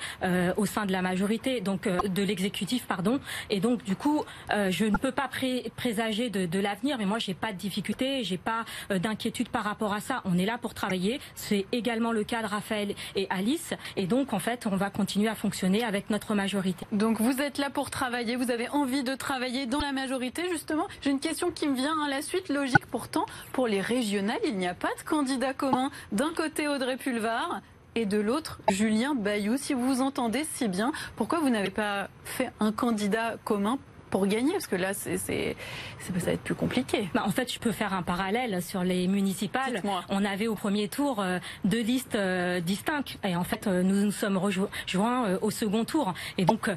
au 0.57 0.65
sein 0.67 0.85
de 0.85 0.91
la 0.91 1.01
majorité, 1.01 1.59
donc 1.61 1.87
de 1.87 2.23
l'exécutif, 2.23 2.85
pardon. 2.85 3.19
Et 3.49 3.59
donc 3.59 3.83
du 3.83 3.95
coup, 3.95 4.23
je 4.69 4.85
ne 4.85 4.97
peux 4.97 5.11
pas 5.11 5.27
présager 5.75 6.29
de, 6.29 6.59
l'avenir, 6.59 6.97
mais 6.99 7.05
moi 7.05 7.17
j'ai 7.17 7.33
pas 7.33 7.51
de 7.51 7.57
difficulté, 7.57 8.23
j'ai 8.23 8.37
pas 8.37 8.65
d'inquiétude 8.89 9.49
par 9.49 9.63
rapport 9.63 9.93
à 9.93 9.99
ça. 9.99 10.21
On 10.25 10.37
est 10.37 10.45
là 10.45 10.59
pour 10.59 10.75
travailler. 10.75 11.19
C'est 11.33 11.65
également 11.71 12.11
le 12.11 12.23
cas 12.23 12.43
de 12.43 12.47
Raphaël 12.47 12.93
et 13.15 13.25
Alice. 13.31 13.73
Et 13.97 14.05
donc 14.05 14.33
en 14.33 14.39
fait, 14.39 14.67
on 14.67 14.75
va 14.75 14.91
continuer 14.91 15.29
à 15.29 15.35
fonctionner 15.35 15.83
avec 15.83 16.11
notre 16.11 16.35
majorité. 16.35 16.85
Donc 16.91 17.19
vous 17.19 17.41
êtes 17.41 17.57
là 17.57 17.71
pour 17.71 17.89
travailler, 17.89 18.35
vous 18.35 18.51
avez 18.51 18.69
envie 18.69 19.03
de 19.03 19.15
travailler 19.15 19.65
dans 19.65 19.81
la 19.81 19.93
majorité 19.93 20.43
justement. 20.51 20.87
J'ai 21.01 21.09
une 21.09 21.19
question 21.19 21.49
qui 21.49 21.67
me 21.67 21.75
vient 21.75 21.99
à 22.05 22.09
la 22.09 22.21
suite, 22.21 22.50
logique 22.51 22.85
pourtant, 22.85 23.25
pour 23.53 23.67
les 23.67 23.81
régionales, 23.81 24.39
il 24.45 24.57
n'y 24.57 24.67
a 24.67 24.73
pas 24.73 24.89
de 24.97 25.03
candidat 25.03 25.53
commun. 25.53 25.89
D'un 26.11 26.33
côté 26.33 26.67
Audrey 26.67 26.97
Pulvar, 26.97 27.61
et 27.95 28.05
de 28.05 28.19
l'autre 28.19 28.59
Julien 28.69 29.15
Bayou. 29.15 29.57
Si 29.57 29.73
vous 29.73 29.95
vous 29.95 30.01
entendez 30.01 30.45
si 30.53 30.67
bien, 30.67 30.91
pourquoi 31.15 31.39
vous 31.39 31.49
n'avez 31.49 31.69
pas 31.69 32.09
fait 32.23 32.51
un 32.59 32.71
candidat 32.71 33.35
commun 33.43 33.77
pour 34.11 34.27
gagner 34.27 34.51
Parce 34.51 34.67
que 34.67 34.75
là, 34.75 34.93
c'est, 34.93 35.17
c'est, 35.17 35.55
ça 35.99 36.13
va 36.13 36.33
être 36.33 36.41
plus 36.41 36.53
compliqué. 36.53 37.09
Bah, 37.15 37.23
en 37.25 37.31
fait, 37.31 37.51
je 37.51 37.57
peux 37.57 37.71
faire 37.71 37.93
un 37.93 38.03
parallèle 38.03 38.61
sur 38.61 38.83
les 38.83 39.07
municipales. 39.07 39.81
On 40.09 40.23
avait 40.23 40.47
au 40.47 40.55
premier 40.55 40.87
tour 40.87 41.19
euh, 41.19 41.39
deux 41.65 41.81
listes 41.81 42.15
euh, 42.15 42.59
distinctes. 42.59 43.17
Et 43.23 43.35
en 43.35 43.43
fait, 43.43 43.65
euh, 43.65 43.81
nous 43.81 43.95
nous 43.95 44.11
sommes 44.11 44.37
rejoints 44.37 45.37
au 45.41 45.49
second 45.49 45.85
tour. 45.85 46.13
Et 46.37 46.45
donc, 46.45 46.69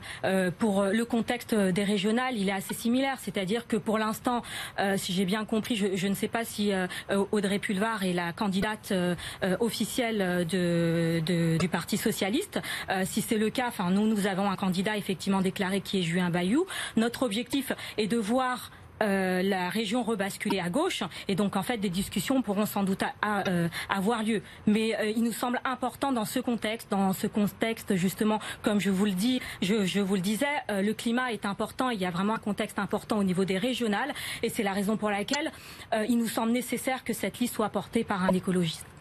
pour 0.58 0.84
le 0.84 1.04
contexte 1.04 1.54
des 1.54 1.84
régionales, 1.84 2.36
il 2.38 2.48
est 2.48 2.52
assez 2.52 2.74
similaire. 2.74 3.16
C'est-à-dire 3.20 3.66
que 3.66 3.76
pour 3.76 3.98
l'instant, 3.98 4.42
si 4.96 5.12
j'ai 5.12 5.24
bien 5.24 5.44
compris, 5.44 5.74
je, 5.74 5.96
je, 5.96 6.06
ne 6.06 6.14
sais 6.14 6.28
pas 6.28 6.44
si 6.44 6.70
Audrey 7.32 7.58
Pulvar 7.58 8.04
est 8.04 8.12
la 8.12 8.32
candidate 8.32 8.94
officielle 9.58 10.46
de, 10.46 11.20
de, 11.26 11.58
du 11.58 11.68
Parti 11.68 11.96
socialiste. 11.96 12.60
si 13.04 13.20
c'est 13.20 13.38
le 13.38 13.50
cas, 13.50 13.66
enfin, 13.68 13.90
nous, 13.90 14.06
nous 14.06 14.26
avons 14.28 14.48
un 14.48 14.56
candidat 14.56 14.96
effectivement 14.96 15.40
déclaré 15.40 15.80
qui 15.80 15.98
est 15.98 16.02
Julien 16.02 16.30
Bayou. 16.30 16.66
Notre 16.96 17.23
objectif 17.24 17.72
est 17.98 18.06
de 18.06 18.16
voir 18.16 18.70
euh, 19.02 19.42
la 19.42 19.70
région 19.70 20.04
rebasculer 20.04 20.60
à 20.60 20.70
gauche 20.70 21.02
et 21.26 21.34
donc 21.34 21.56
en 21.56 21.64
fait 21.64 21.78
des 21.78 21.88
discussions 21.88 22.42
pourront 22.42 22.64
sans 22.64 22.84
doute 22.84 23.02
euh, 23.24 23.68
avoir 23.88 24.22
lieu. 24.22 24.40
Mais 24.68 24.96
euh, 24.96 25.10
il 25.10 25.24
nous 25.24 25.32
semble 25.32 25.60
important 25.64 26.12
dans 26.12 26.24
ce 26.24 26.38
contexte, 26.38 26.90
dans 26.92 27.12
ce 27.12 27.26
contexte 27.26 27.96
justement, 27.96 28.38
comme 28.62 28.80
je 28.80 28.90
vous 28.90 29.04
le 29.04 29.10
dis, 29.10 29.40
je, 29.62 29.84
je 29.84 30.00
vous 30.00 30.14
le 30.14 30.20
disais, 30.20 30.46
le 30.68 30.92
climat 30.92 31.32
est 31.32 31.44
important. 31.44 31.90
Il 31.90 32.00
y 32.00 32.06
a 32.06 32.10
vraiment 32.10 32.34
un 32.34 32.38
contexte 32.38 32.78
important 32.78 33.18
au 33.18 33.24
niveau 33.24 33.44
des 33.44 33.58
régionales 33.58 34.12
et 34.44 34.48
c'est 34.48 34.62
la 34.62 34.72
raison 34.72 34.96
pour 34.96 35.10
laquelle 35.10 35.50
il 36.08 36.16
nous 36.16 36.28
semble 36.28 36.52
nécessaire 36.52 37.02
que 37.02 37.12
cette 37.12 37.40
liste 37.40 37.54
soit 37.54 37.70
portée 37.70 38.04
par 38.04 38.22
un 38.22 38.32
écologiste. 38.32 38.93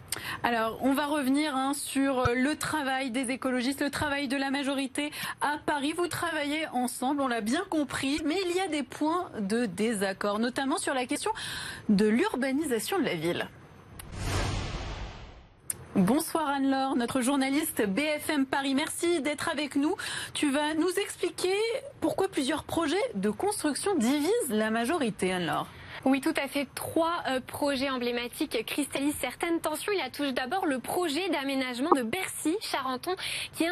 Alors, 0.44 0.80
on 0.82 0.94
va 0.94 1.06
revenir 1.06 1.56
hein, 1.56 1.74
sur 1.74 2.20
euh, 2.20 2.34
le 2.36 2.56
travail 2.56 3.12
des 3.12 3.32
écologistes, 3.32 3.82
le 3.82 3.90
travail 3.90 4.28
de 4.28 4.38
la 4.38 4.52
majorité 4.52 5.12
à 5.42 5.58
Paris. 5.66 5.94
Vous 5.96 6.08
travaillez 6.08 6.68
ensemble, 6.74 7.22
on 7.22 7.28
l'a 7.28 7.42
bien 7.42 7.64
compris, 7.70 8.22
mais 8.26 8.38
il 8.46 8.56
y 8.56 8.60
a 8.60 8.68
des 8.68 8.84
points 8.84 9.30
de 9.40 9.66
désaccord, 9.66 10.40
notamment 10.40 10.78
sur 10.78 10.94
la 10.94 11.06
question 11.06 11.32
de 11.90 12.06
l'urbanisation 12.08 13.00
de 13.00 13.04
la 13.04 13.16
ville. 13.16 13.48
Bonsoir 15.96 16.50
Anne-Laure, 16.50 16.96
notre 16.96 17.22
journaliste 17.22 17.86
BFM 17.88 18.48
Paris. 18.48 18.74
Merci 18.74 19.22
d'être 19.22 19.50
avec 19.50 19.76
nous. 19.76 19.96
Tu 20.34 20.50
vas 20.50 20.74
nous 20.74 20.90
expliquer 21.00 21.54
pourquoi 22.02 22.30
plusieurs 22.30 22.64
projets 22.64 22.98
de 23.14 23.30
construction 23.30 23.94
divisent 23.96 24.50
la 24.50 24.72
majorité, 24.72 25.32
Anne-Laure. 25.32 25.68
Oui, 26.06 26.20
tout 26.20 26.34
à 26.36 26.50
fait. 26.50 26.68
Trois 26.76 27.24
euh, 27.30 27.40
projets 27.40 27.90
emblématiques 27.90 28.66
cristallisent 28.66 29.16
certaines 29.22 29.62
tensions. 29.62 29.94
Il 29.94 30.00
y 30.00 30.02
a 30.02 30.10
tout 30.10 30.30
d'abord 30.34 30.66
le 30.66 30.80
projet 30.80 31.30
d'aménagement 31.30 31.92
de 31.92 32.04
Bercy-Charenton, 32.04 33.16
qui, 33.54 33.66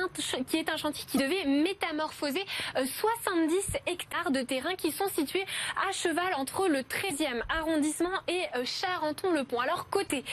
qui, 0.47 0.57
est 0.57 0.69
un 0.69 0.77
chantier 0.77 1.05
qui 1.05 1.17
devait 1.17 1.43
métamorphoser 1.43 2.45
70 2.75 3.53
euh, 3.53 3.77
hectares 3.85 4.31
de 4.31 4.41
terrain 4.41 4.75
qui 4.75 4.91
sont 4.91 5.09
situés 5.09 5.45
à 5.89 5.91
cheval 5.91 6.33
entre 6.37 6.69
le 6.69 6.79
13e 6.79 7.41
arrondissement 7.49 8.09
et 8.29 8.43
euh, 8.55 8.63
Charenton-le-Pont. 8.63 9.59
Alors, 9.59 9.89
côté 9.89 10.23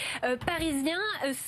parisien, 0.46 0.98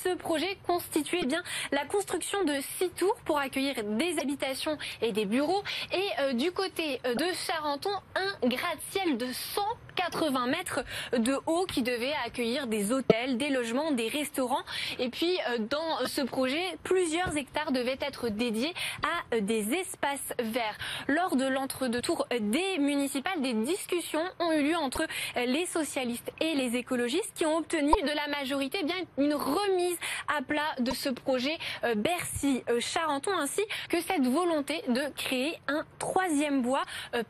ce 0.02 0.14
projet 0.14 0.58
constituait 0.66 1.26
bien 1.26 1.42
la 1.70 1.84
construction 1.84 2.42
de 2.44 2.54
six 2.78 2.90
tours 2.90 3.16
pour 3.24 3.38
accueillir 3.38 3.74
des 3.84 4.18
habitations 4.18 4.78
et 5.00 5.12
des 5.12 5.26
bureaux. 5.26 5.62
Et 5.92 6.34
du 6.34 6.50
côté 6.50 7.00
de 7.04 7.24
Charenton, 7.46 7.90
un 8.14 8.48
gratte-ciel 8.48 9.16
de 9.16 9.26
100 9.32 9.62
80 10.00 10.46
mètres 10.46 10.80
de 11.12 11.34
haut 11.46 11.66
qui 11.66 11.82
devait 11.82 12.14
accueillir 12.24 12.66
des 12.66 12.90
hôtels, 12.90 13.36
des 13.36 13.50
logements, 13.50 13.92
des 13.92 14.08
restaurants. 14.08 14.62
Et 14.98 15.10
puis 15.10 15.38
euh, 15.50 15.58
dans 15.58 16.06
ce 16.06 16.22
projet, 16.22 16.62
plusieurs 16.82 17.36
hectares 17.36 17.70
devaient 17.70 17.98
être 18.00 18.28
dédiés 18.30 18.72
à 19.02 19.36
euh, 19.36 19.40
des 19.40 19.74
espaces 19.74 20.32
verts. 20.38 20.78
Lors 21.06 21.36
de 21.36 21.44
l'entre-deux 21.44 22.00
tours 22.00 22.26
des 22.40 22.78
municipales, 22.78 23.42
des 23.42 23.52
discussions 23.52 24.24
ont 24.38 24.52
eu 24.52 24.62
lieu 24.62 24.76
entre 24.76 25.06
les 25.36 25.66
socialistes 25.66 26.32
et 26.40 26.54
les 26.54 26.76
écologistes 26.76 27.32
qui 27.34 27.44
ont 27.44 27.58
obtenu 27.58 27.92
de 27.92 28.16
la 28.16 28.28
majorité 28.28 28.78
eh 28.80 28.84
bien 28.84 28.96
une 29.18 29.34
remise 29.34 29.98
à 30.34 30.40
plat 30.40 30.74
de 30.78 30.92
ce 30.92 31.10
projet 31.10 31.58
euh, 31.84 31.94
Bercy-Charenton 31.94 33.32
ainsi 33.38 33.62
que 33.90 34.00
cette 34.00 34.26
volonté 34.26 34.82
de 34.88 35.02
créer 35.16 35.58
un 35.68 35.84
troisième 35.98 36.62
bois 36.62 36.82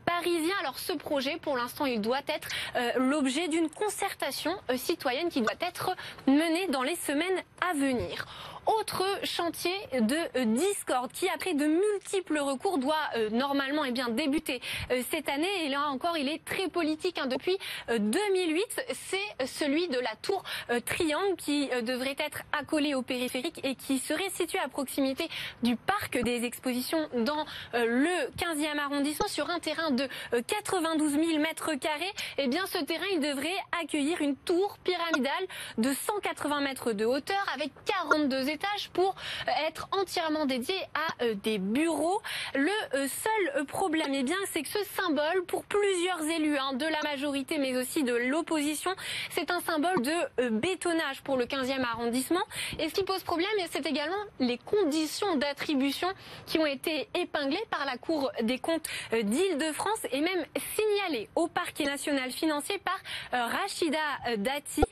parisien. 0.05 0.55
Alors 0.61 0.79
ce 0.79 0.93
projet, 0.93 1.37
pour 1.41 1.57
l'instant, 1.57 1.85
il 1.85 2.01
doit 2.01 2.21
être 2.27 2.47
euh, 2.47 2.60
l'objet 2.97 3.47
d'une 3.47 3.69
concertation 3.69 4.55
euh, 4.69 4.77
citoyenne 4.77 5.29
qui 5.29 5.41
doit 5.41 5.51
être 5.61 5.95
menée 6.27 6.67
dans 6.67 6.83
les 6.83 6.95
semaines 6.95 7.41
à 7.61 7.73
venir. 7.73 8.25
Autre 8.67 9.03
chantier 9.23 9.73
de 9.99 10.15
euh, 10.37 10.45
discorde 10.45 11.11
qui, 11.11 11.27
après 11.29 11.55
de 11.55 11.65
multiples 11.65 12.37
recours, 12.37 12.77
doit 12.77 12.95
euh, 13.15 13.29
normalement 13.31 13.83
eh 13.85 13.91
bien, 13.91 14.09
débuter 14.09 14.61
euh, 14.91 15.01
cette 15.09 15.29
année. 15.29 15.65
Et 15.65 15.69
là 15.69 15.87
encore, 15.87 16.15
il 16.15 16.29
est 16.29 16.45
très 16.45 16.67
politique. 16.67 17.17
Hein. 17.17 17.25
Depuis 17.25 17.57
2008, 17.89 18.85
c'est 18.93 19.47
celui 19.47 19.87
de 19.87 19.99
la 19.99 20.15
tour 20.21 20.43
Triangle 20.85 21.35
qui 21.37 21.69
devrait 21.83 22.15
être 22.19 22.43
accolé 22.51 22.93
au 22.93 23.01
périphérique 23.01 23.59
et 23.63 23.75
qui 23.75 23.99
serait 23.99 24.29
situé 24.29 24.59
à 24.59 24.67
proximité 24.67 25.27
du 25.63 25.75
parc 25.75 26.21
des 26.21 26.43
expositions 26.43 27.09
dans 27.13 27.45
le 27.73 28.29
15e 28.37 28.77
arrondissement 28.77 29.27
sur 29.27 29.49
un 29.49 29.59
terrain 29.59 29.91
de 29.91 30.07
92 30.31 31.13
000 31.13 31.39
mètres 31.39 31.73
carrés. 31.75 32.11
Eh 32.37 32.47
bien, 32.47 32.65
ce 32.67 32.77
terrain, 32.79 33.05
il 33.13 33.19
devrait 33.19 33.49
accueillir 33.81 34.21
une 34.21 34.35
tour 34.35 34.77
pyramidale 34.83 35.47
de 35.77 35.93
180 35.93 36.61
mètres 36.61 36.91
de 36.93 37.05
hauteur 37.05 37.43
avec 37.53 37.71
42 37.85 38.50
étages 38.51 38.89
pour 38.93 39.15
euh, 39.47 39.67
être 39.67 39.87
entièrement 39.91 40.45
dédié 40.45 40.75
à 40.93 41.23
euh, 41.23 41.35
des 41.35 41.57
bureaux. 41.57 42.21
Le 42.53 42.69
euh, 42.93 43.07
seul 43.07 43.65
problème, 43.65 44.13
eh 44.13 44.23
bien, 44.23 44.37
c'est 44.51 44.61
que 44.61 44.69
ce 44.69 44.83
symbole, 44.95 45.43
pour 45.47 45.63
plusieurs 45.65 46.21
élus 46.23 46.57
hein, 46.57 46.73
de 46.73 46.85
la 46.85 47.01
majorité, 47.03 47.57
mais 47.57 47.75
aussi 47.77 48.03
de 48.03 48.13
l'opposition, 48.13 48.91
c'est 49.29 49.51
un 49.51 49.61
symbole 49.61 50.01
de 50.01 50.49
bétonnage 50.49 51.21
pour 51.21 51.37
le 51.37 51.45
15e 51.45 51.81
arrondissement. 51.81 52.41
Et 52.79 52.89
ce 52.89 52.93
qui 52.93 53.03
pose 53.03 53.23
problème, 53.23 53.49
c'est 53.71 53.85
également 53.85 54.15
les 54.39 54.57
conditions 54.57 55.35
d'attribution 55.37 56.07
qui 56.45 56.59
ont 56.59 56.65
été 56.65 57.07
épinglées 57.15 57.63
par 57.69 57.85
la 57.85 57.97
Cour 57.97 58.31
des 58.41 58.59
comptes 58.59 58.87
d'Île-de-France 59.11 60.05
et 60.11 60.21
même 60.21 60.45
signalées 60.75 61.29
au 61.35 61.47
parquet 61.47 61.85
national 61.85 62.31
financier 62.31 62.79
par 62.79 62.99
Rachida 63.31 63.97
Dati. 64.37 64.83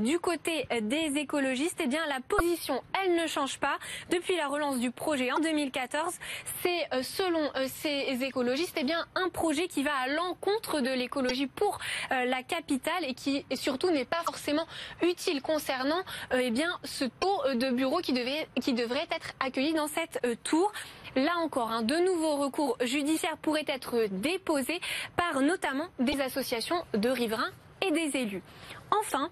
Du 0.00 0.18
côté 0.18 0.66
des 0.82 1.18
écologistes, 1.18 1.80
eh 1.82 1.86
bien, 1.86 2.04
la 2.06 2.20
position, 2.20 2.82
ne 3.10 3.26
change 3.26 3.58
pas. 3.58 3.78
Depuis 4.10 4.36
la 4.36 4.48
relance 4.48 4.78
du 4.78 4.90
projet 4.90 5.32
en 5.32 5.38
2014, 5.38 6.14
c'est 6.62 6.94
euh, 6.94 7.02
selon 7.02 7.40
euh, 7.56 7.66
ces 7.68 8.22
écologistes 8.22 8.76
eh 8.78 8.84
bien, 8.84 9.04
un 9.14 9.28
projet 9.28 9.68
qui 9.68 9.82
va 9.82 9.92
à 9.94 10.08
l'encontre 10.08 10.80
de 10.80 10.90
l'écologie 10.90 11.46
pour 11.46 11.78
euh, 12.10 12.24
la 12.24 12.42
capitale 12.42 13.04
et 13.06 13.14
qui 13.14 13.44
surtout 13.54 13.90
n'est 13.90 14.04
pas 14.04 14.22
forcément 14.24 14.66
utile 15.02 15.42
concernant 15.42 16.02
eh 16.32 16.50
bien, 16.50 16.78
ce 16.84 17.04
taux 17.04 17.54
de 17.54 17.70
bureaux 17.70 18.00
qui, 18.00 18.12
devait, 18.12 18.48
qui 18.60 18.72
devrait 18.72 19.06
être 19.10 19.32
accueilli 19.40 19.74
dans 19.74 19.88
cette 19.88 20.20
tour. 20.44 20.72
Là 21.16 21.32
encore, 21.42 21.70
un 21.70 21.82
de 21.82 21.96
nouveaux 21.96 22.36
recours 22.36 22.76
judiciaires 22.82 23.36
pourraient 23.36 23.64
être 23.68 24.06
déposés 24.10 24.80
par 25.16 25.40
notamment 25.40 25.88
des 25.98 26.20
associations 26.20 26.82
de 26.94 27.08
riverains 27.08 27.50
et 27.82 27.90
des 27.90 28.16
élus. 28.16 28.42
Enfin, 28.90 29.30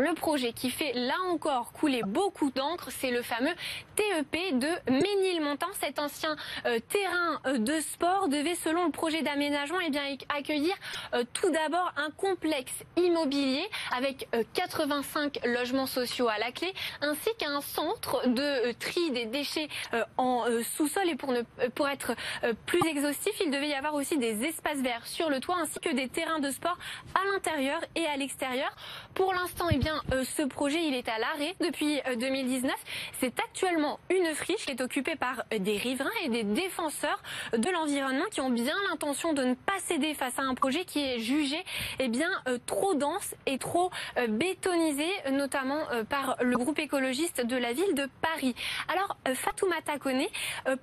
le 0.00 0.14
projet 0.14 0.52
qui 0.52 0.70
fait 0.70 0.92
là 0.94 1.14
encore 1.30 1.72
couler 1.72 2.02
beaucoup 2.04 2.50
d'encre, 2.50 2.88
c'est 2.90 3.10
le 3.10 3.22
fameux 3.22 3.52
TEP 3.96 4.58
de 4.58 4.90
Ménilmontant. 4.90 5.66
Cet 5.80 5.98
ancien 5.98 6.36
euh, 6.66 6.78
terrain 6.88 7.40
euh, 7.46 7.58
de 7.58 7.80
sport 7.80 8.28
devait, 8.28 8.54
selon 8.54 8.86
le 8.86 8.90
projet 8.90 9.22
d'aménagement, 9.22 9.78
eh 9.84 9.90
bien 9.90 10.02
accueillir 10.34 10.74
euh, 11.14 11.24
tout 11.32 11.50
d'abord 11.50 11.92
un 11.96 12.10
complexe 12.10 12.72
immobilier 12.96 13.64
avec 13.96 14.28
85 14.54 15.40
logements 15.44 15.86
sociaux 15.86 16.28
à 16.28 16.38
la 16.38 16.50
clé, 16.50 16.72
ainsi 17.02 17.28
qu'un 17.38 17.60
centre 17.60 18.26
de 18.28 18.72
tri 18.72 19.10
des 19.10 19.26
déchets 19.26 19.68
en 20.16 20.44
sous-sol. 20.76 21.08
Et 21.08 21.16
pour, 21.16 21.88
être 21.88 22.14
plus 22.66 22.80
exhaustif, 22.88 23.32
il 23.44 23.50
devait 23.50 23.68
y 23.68 23.74
avoir 23.74 23.94
aussi 23.94 24.18
des 24.18 24.44
espaces 24.44 24.78
verts 24.78 25.06
sur 25.06 25.28
le 25.28 25.40
toit, 25.40 25.56
ainsi 25.60 25.78
que 25.80 25.90
des 25.90 26.08
terrains 26.08 26.38
de 26.38 26.50
sport 26.50 26.78
à 27.14 27.24
l'intérieur 27.32 27.80
et 27.94 28.06
à 28.06 28.16
l'extérieur. 28.16 28.74
Pour 29.14 29.34
l'instant, 29.34 29.66
eh 29.70 29.78
bien, 29.78 29.89
ce 30.24 30.42
projet, 30.42 30.84
il 30.84 30.94
est 30.94 31.08
à 31.08 31.18
l'arrêt 31.18 31.54
depuis 31.60 32.00
2019. 32.18 32.74
C'est 33.20 33.38
actuellement 33.40 33.98
une 34.10 34.34
friche 34.34 34.66
qui 34.66 34.72
est 34.72 34.80
occupée 34.80 35.16
par 35.16 35.44
des 35.58 35.76
riverains 35.76 36.10
et 36.24 36.28
des 36.28 36.44
défenseurs 36.44 37.22
de 37.56 37.70
l'environnement 37.70 38.24
qui 38.30 38.40
ont 38.40 38.50
bien 38.50 38.74
l'intention 38.90 39.32
de 39.32 39.44
ne 39.44 39.54
pas 39.54 39.78
céder 39.84 40.14
face 40.14 40.38
à 40.38 40.42
un 40.42 40.54
projet 40.54 40.84
qui 40.84 41.00
est 41.00 41.18
jugé 41.18 41.62
eh 41.98 42.08
bien, 42.08 42.30
euh, 42.48 42.58
trop 42.66 42.94
dense 42.94 43.34
et 43.46 43.58
trop 43.58 43.90
euh, 44.18 44.26
bétonisé, 44.26 45.06
notamment 45.30 45.80
euh, 45.92 46.04
par 46.04 46.36
le 46.40 46.56
groupe 46.56 46.78
écologiste 46.78 47.44
de 47.44 47.56
la 47.56 47.72
ville 47.72 47.94
de 47.94 48.08
Paris. 48.20 48.54
Alors, 48.88 49.16
Fatoumata 49.34 49.98
Kone, 49.98 50.24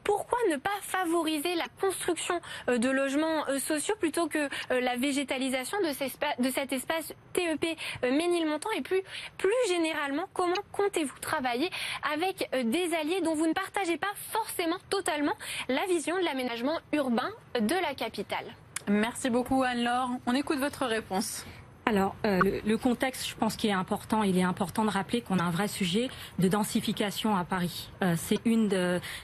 pourquoi 0.03 0.37
ne 0.51 0.57
pas 0.57 0.69
favoriser 0.81 1.55
la 1.55 1.65
construction 1.79 2.39
de 2.67 2.89
logements 2.89 3.45
sociaux 3.59 3.95
plutôt 3.99 4.27
que 4.27 4.49
la 4.69 4.95
végétalisation 4.95 5.77
de, 5.81 6.49
cet 6.49 6.73
espace 6.73 7.13
TEP 7.33 7.77
Ménilmontant 8.03 8.69
plus, 8.87 9.01
plus 9.37 9.51
généralement, 9.67 10.25
comment 10.33 10.55
comptez-vous 10.71 11.19
travailler 11.19 11.69
avec 12.13 12.49
des 12.65 12.93
alliés 12.99 13.21
dont 13.21 13.35
vous 13.35 13.47
ne 13.47 13.53
partagez 13.53 13.97
pas 13.97 14.13
forcément 14.31 14.77
totalement 14.89 15.35
la 15.67 15.85
vision 15.85 16.17
de 16.17 16.23
l'aménagement 16.23 16.79
urbain 16.93 17.29
de 17.59 17.75
la 17.75 17.93
capitale? 17.93 18.45
Merci 18.87 19.29
beaucoup 19.29 19.63
Anne-Laure. 19.63 20.11
On 20.25 20.33
écoute 20.33 20.59
votre 20.59 20.85
réponse. 20.85 21.45
Alors, 21.87 22.17
euh, 22.25 22.59
le, 22.65 22.77
contexte, 22.77 23.29
je 23.29 23.35
pense 23.35 23.55
qu'il 23.55 23.69
est 23.69 23.73
important. 23.73 24.21
Il 24.21 24.37
est 24.37 24.43
important 24.43 24.83
de 24.83 24.89
rappeler 24.89 25.21
qu'on 25.21 25.39
a 25.39 25.43
un 25.43 25.51
vrai 25.51 25.69
sujet 25.69 26.09
de 26.37 26.49
densification 26.49 27.37
à 27.37 27.45
Paris. 27.45 27.87
Euh, 28.03 28.15
c'est 28.17 28.39
une 28.43 28.67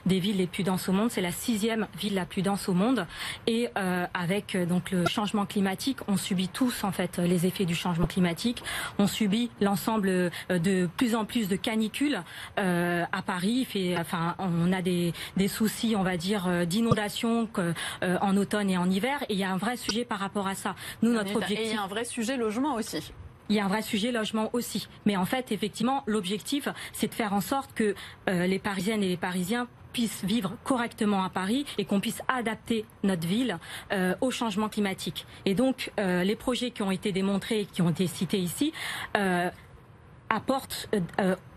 des 0.06 0.18
villes 0.18 0.38
les 0.38 0.46
plus 0.46 0.62
denses 0.62 0.88
au 0.88 0.92
monde. 0.92 1.10
C'est 1.10 1.20
la 1.20 1.30
sixième 1.30 1.86
ville 1.98 2.14
la 2.14 2.24
plus 2.24 2.40
dense 2.40 2.70
au 2.70 2.72
monde. 2.72 3.06
Et 3.46 3.68
euh, 3.76 4.06
avec 4.14 4.56
donc 4.56 4.92
le 4.92 5.04
changement 5.04 5.44
climatique, 5.44 5.98
on 6.08 6.16
subit 6.16 6.48
tous 6.48 6.84
en 6.84 6.90
fait 6.90 7.18
les 7.18 7.44
effets 7.44 7.66
du 7.66 7.74
changement 7.74 8.06
climatique. 8.06 8.62
On 8.98 9.06
subit 9.06 9.50
l'ensemble 9.60 10.30
de 10.48 10.88
plus 10.96 11.14
en 11.14 11.26
plus 11.26 11.48
de 11.48 11.56
canicules 11.56 12.22
à 12.56 13.22
Paris. 13.26 13.66
Fait, 13.66 13.94
enfin, 13.98 14.36
on 14.38 14.72
a 14.72 14.80
des, 14.80 15.12
des 15.36 15.48
soucis, 15.48 15.96
on 15.98 16.02
va 16.02 16.16
dire, 16.16 16.66
d'inondation 16.66 17.46
en 18.00 18.36
automne 18.38 18.70
et 18.70 18.78
en 18.78 18.88
hiver. 18.88 19.22
Et 19.28 19.34
il 19.34 19.38
y 19.38 19.44
a 19.44 19.50
un 19.50 19.58
vrai 19.58 19.76
sujet 19.76 20.06
par 20.06 20.18
rapport 20.18 20.46
à 20.46 20.54
ça. 20.54 20.74
Nous, 21.02 21.12
notre 21.12 21.36
objectif. 21.36 21.58
Et 21.58 21.70
il 21.70 21.74
y 21.74 21.76
a 21.76 21.82
un 21.82 21.88
vrai 21.88 22.06
sujet 22.06 22.38
Il 23.50 23.56
y 23.56 23.60
a 23.60 23.64
un 23.64 23.68
vrai 23.68 23.82
sujet 23.82 24.10
logement 24.10 24.48
aussi. 24.52 24.88
Mais 25.04 25.16
en 25.16 25.26
fait, 25.26 25.52
effectivement, 25.52 26.02
l'objectif, 26.06 26.68
c'est 26.92 27.08
de 27.08 27.14
faire 27.14 27.34
en 27.34 27.40
sorte 27.40 27.74
que 27.74 27.94
euh, 28.28 28.46
les 28.46 28.58
Parisiennes 28.58 29.02
et 29.02 29.08
les 29.08 29.16
Parisiens 29.16 29.68
puissent 29.92 30.24
vivre 30.24 30.56
correctement 30.64 31.22
à 31.22 31.30
Paris 31.30 31.66
et 31.78 31.84
qu'on 31.84 32.00
puisse 32.00 32.20
adapter 32.26 32.84
notre 33.04 33.28
ville 33.28 33.58
euh, 33.92 34.14
au 34.20 34.30
changement 34.30 34.68
climatique. 34.68 35.26
Et 35.44 35.54
donc, 35.54 35.92
euh, 36.00 36.24
les 36.24 36.36
projets 36.36 36.70
qui 36.70 36.82
ont 36.82 36.90
été 36.90 37.12
démontrés 37.12 37.60
et 37.60 37.66
qui 37.66 37.82
ont 37.82 37.90
été 37.90 38.06
cités 38.06 38.38
ici 38.38 38.72
apportent 40.30 40.88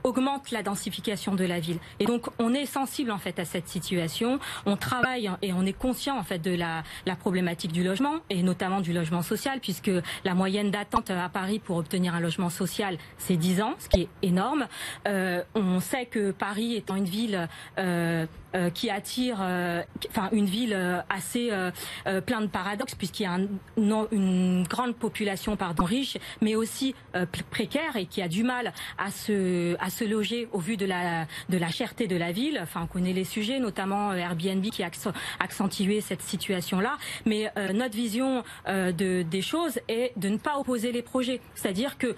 augmente 0.08 0.52
la 0.52 0.64
densification 0.64 1.36
de 1.36 1.44
la 1.44 1.60
ville. 1.60 1.80
Et 2.00 2.06
donc 2.06 2.28
on 2.40 2.54
est 2.54 2.66
sensible 2.66 3.12
en 3.12 3.18
fait 3.18 3.40
à 3.40 3.46
cette 3.46 3.68
situation. 3.68 4.40
On 4.66 4.78
travaille 4.78 5.30
et 5.42 5.54
on 5.54 5.66
est 5.66 5.74
conscient 5.74 6.18
en 6.18 6.24
fait 6.24 6.40
de 6.40 6.56
la, 6.56 6.84
problématique 7.20 7.72
du 7.72 7.84
logement 7.84 8.16
et 8.30 8.44
notamment 8.44 8.80
du 8.80 8.94
logement 8.94 9.22
social 9.22 9.60
puisque 9.60 9.92
la 10.24 10.34
moyenne 10.34 10.72
d'attente 10.72 11.10
à 11.10 11.30
Paris 11.30 11.60
pour 11.60 11.78
obtenir 11.78 12.14
un 12.14 12.20
logement 12.20 12.50
social 12.50 12.98
c'est 13.18 13.38
10 13.38 13.62
ans, 13.62 13.74
ce 13.80 13.90
qui 13.90 14.02
est 14.02 14.10
énorme. 14.22 14.68
Euh, 15.08 15.44
on 15.56 15.80
sait 15.80 16.06
que 16.06 16.32
Paris 16.32 16.76
étant 16.76 16.96
une 16.96 17.06
ville 17.06 17.48
euh, 17.78 18.26
euh, 18.56 18.70
qui 18.70 18.90
attire, 18.90 19.40
enfin 20.10 20.30
une 20.32 20.46
ville 20.46 20.76
assez 21.10 21.52
euh, 22.08 22.22
plein 22.22 22.42
de 22.42 22.48
paradoxes 22.48 22.96
puisqu'il 22.96 23.24
y 23.24 23.26
a 23.26 23.34
un, 23.34 23.48
une, 24.12 24.64
grande 24.64 24.96
population 24.96 25.58
pardon 25.58 25.84
riche, 25.84 26.18
mais 26.42 26.56
aussi 26.56 26.96
précaire 27.52 27.96
et 27.98 28.06
qui 28.06 28.22
a 28.22 28.28
du 28.28 28.44
mal 28.44 28.74
à 28.98 29.12
se 29.12 29.76
loger 30.06 30.48
au 30.52 30.60
vu 30.60 30.78
de 30.78 30.86
la, 30.86 31.26
de 31.50 31.58
la 31.58 31.70
cherté 31.70 32.08
de 32.08 32.16
la 32.16 32.32
ville. 32.32 32.60
Enfin, 32.62 32.82
on 32.84 32.88
connaît 32.88 33.14
les 33.14 33.24
sujets, 33.24 33.60
notamment 33.60 34.12
euh, 34.12 34.16
Airbnb 34.16 34.64
qui 34.66 34.84
a 34.84 34.90
accentué 35.40 36.02
cette 36.02 36.22
situation-là. 36.22 36.98
Mais 37.26 37.52
euh, 37.58 37.74
notre 37.74 37.96
vision 37.96 38.44
euh, 38.68 38.92
de, 38.92 39.24
des 39.24 39.42
choses 39.42 39.80
est 39.88 40.12
de 40.18 40.30
ne 40.30 40.38
pas 40.38 40.58
opposer 40.58 40.92
les 40.92 41.02
projets. 41.02 41.42
C'est-à-dire 41.56 41.98
que 41.98 42.16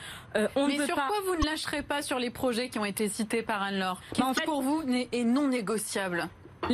on 0.56 0.68
Mais 0.68 0.78
ne 0.78 0.86
sur 0.86 0.96
pas... 0.96 1.08
quoi 1.08 1.18
vous 1.26 1.36
ne 1.36 1.46
lâcherez 1.46 1.82
pas 1.82 2.02
sur 2.02 2.20
les 2.20 2.30
projets 2.30 2.70
qui 2.70 2.80
ont 2.80 2.86
été 2.86 3.10
cités 3.10 3.42
par 3.42 3.64
Anne-Laure? 3.64 4.00
Qui, 4.14 4.22
en 4.22 4.34
fait, 4.34 4.46
pour 4.46 4.62
vous, 4.62 4.84
est 5.12 5.24
non 5.24 5.48
négociable? 5.48 6.30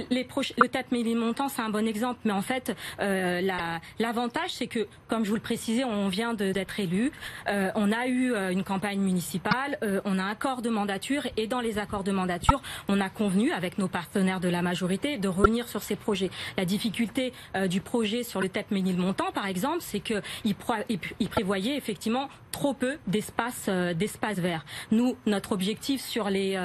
Les 0.10 0.28
le 0.58 0.68
TAP 0.68 0.92
Montant, 0.92 1.50
c'est 1.50 1.62
un 1.62 1.70
bon 1.70 1.88
exemple, 1.88 2.20
mais 2.26 2.32
en 2.32 2.42
fait, 2.42 2.76
euh, 3.00 3.42
l'avantage, 4.00 4.50
c'est 4.52 4.68
que, 4.68 4.88
comme 5.08 5.24
je 5.24 5.30
vous 5.30 5.36
le 5.36 5.42
précisais, 5.42 5.84
on 5.84 6.10
vient 6.10 6.34
d'être 6.34 6.80
élu, 6.80 7.12
euh, 7.48 7.72
on 7.76 7.92
a 7.92 8.08
eu 8.08 8.34
euh, 8.34 8.52
une 8.52 8.64
campagne 8.64 9.00
municipale, 9.00 9.78
on 10.04 10.20
a 10.20 10.24
un 10.24 10.32
accord 10.32 10.62
de 10.62 10.70
mandature, 10.70 11.28
et 11.38 11.48
dans 11.48 11.62
les 11.62 11.78
accords 11.78 12.04
de 12.04 12.12
mandature, 12.12 12.62
on 12.88 13.00
a 13.00 13.10
convenu 13.10 13.52
avec 13.52 13.78
nos 13.78 13.88
partenaires 13.88 14.40
de 14.40 14.50
la 14.50 14.62
majorité 14.62 15.18
de 15.18 15.28
revenir 15.28 15.68
sur 15.68 15.84
ces 15.84 15.96
projets. 15.96 16.30
La 16.58 16.66
difficulté 16.66 17.34
du 17.70 17.82
projet 17.82 18.24
sur 18.24 18.42
le 18.42 18.50
TAP 18.50 18.72
Montant, 18.72 19.32
par 19.32 19.48
exemple, 19.48 19.80
c'est 19.80 20.00
qu'il 20.00 20.22
il 20.46 21.30
prévoyait 21.30 21.78
effectivement 21.78 22.28
trop 22.52 22.74
peu 22.74 22.98
d'espace 23.08 23.70
d'espace 23.96 24.40
vert. 24.40 24.66
Nous, 24.92 25.16
notre 25.26 25.52
objectif 25.52 26.02
sur 26.02 26.30
les 26.30 26.58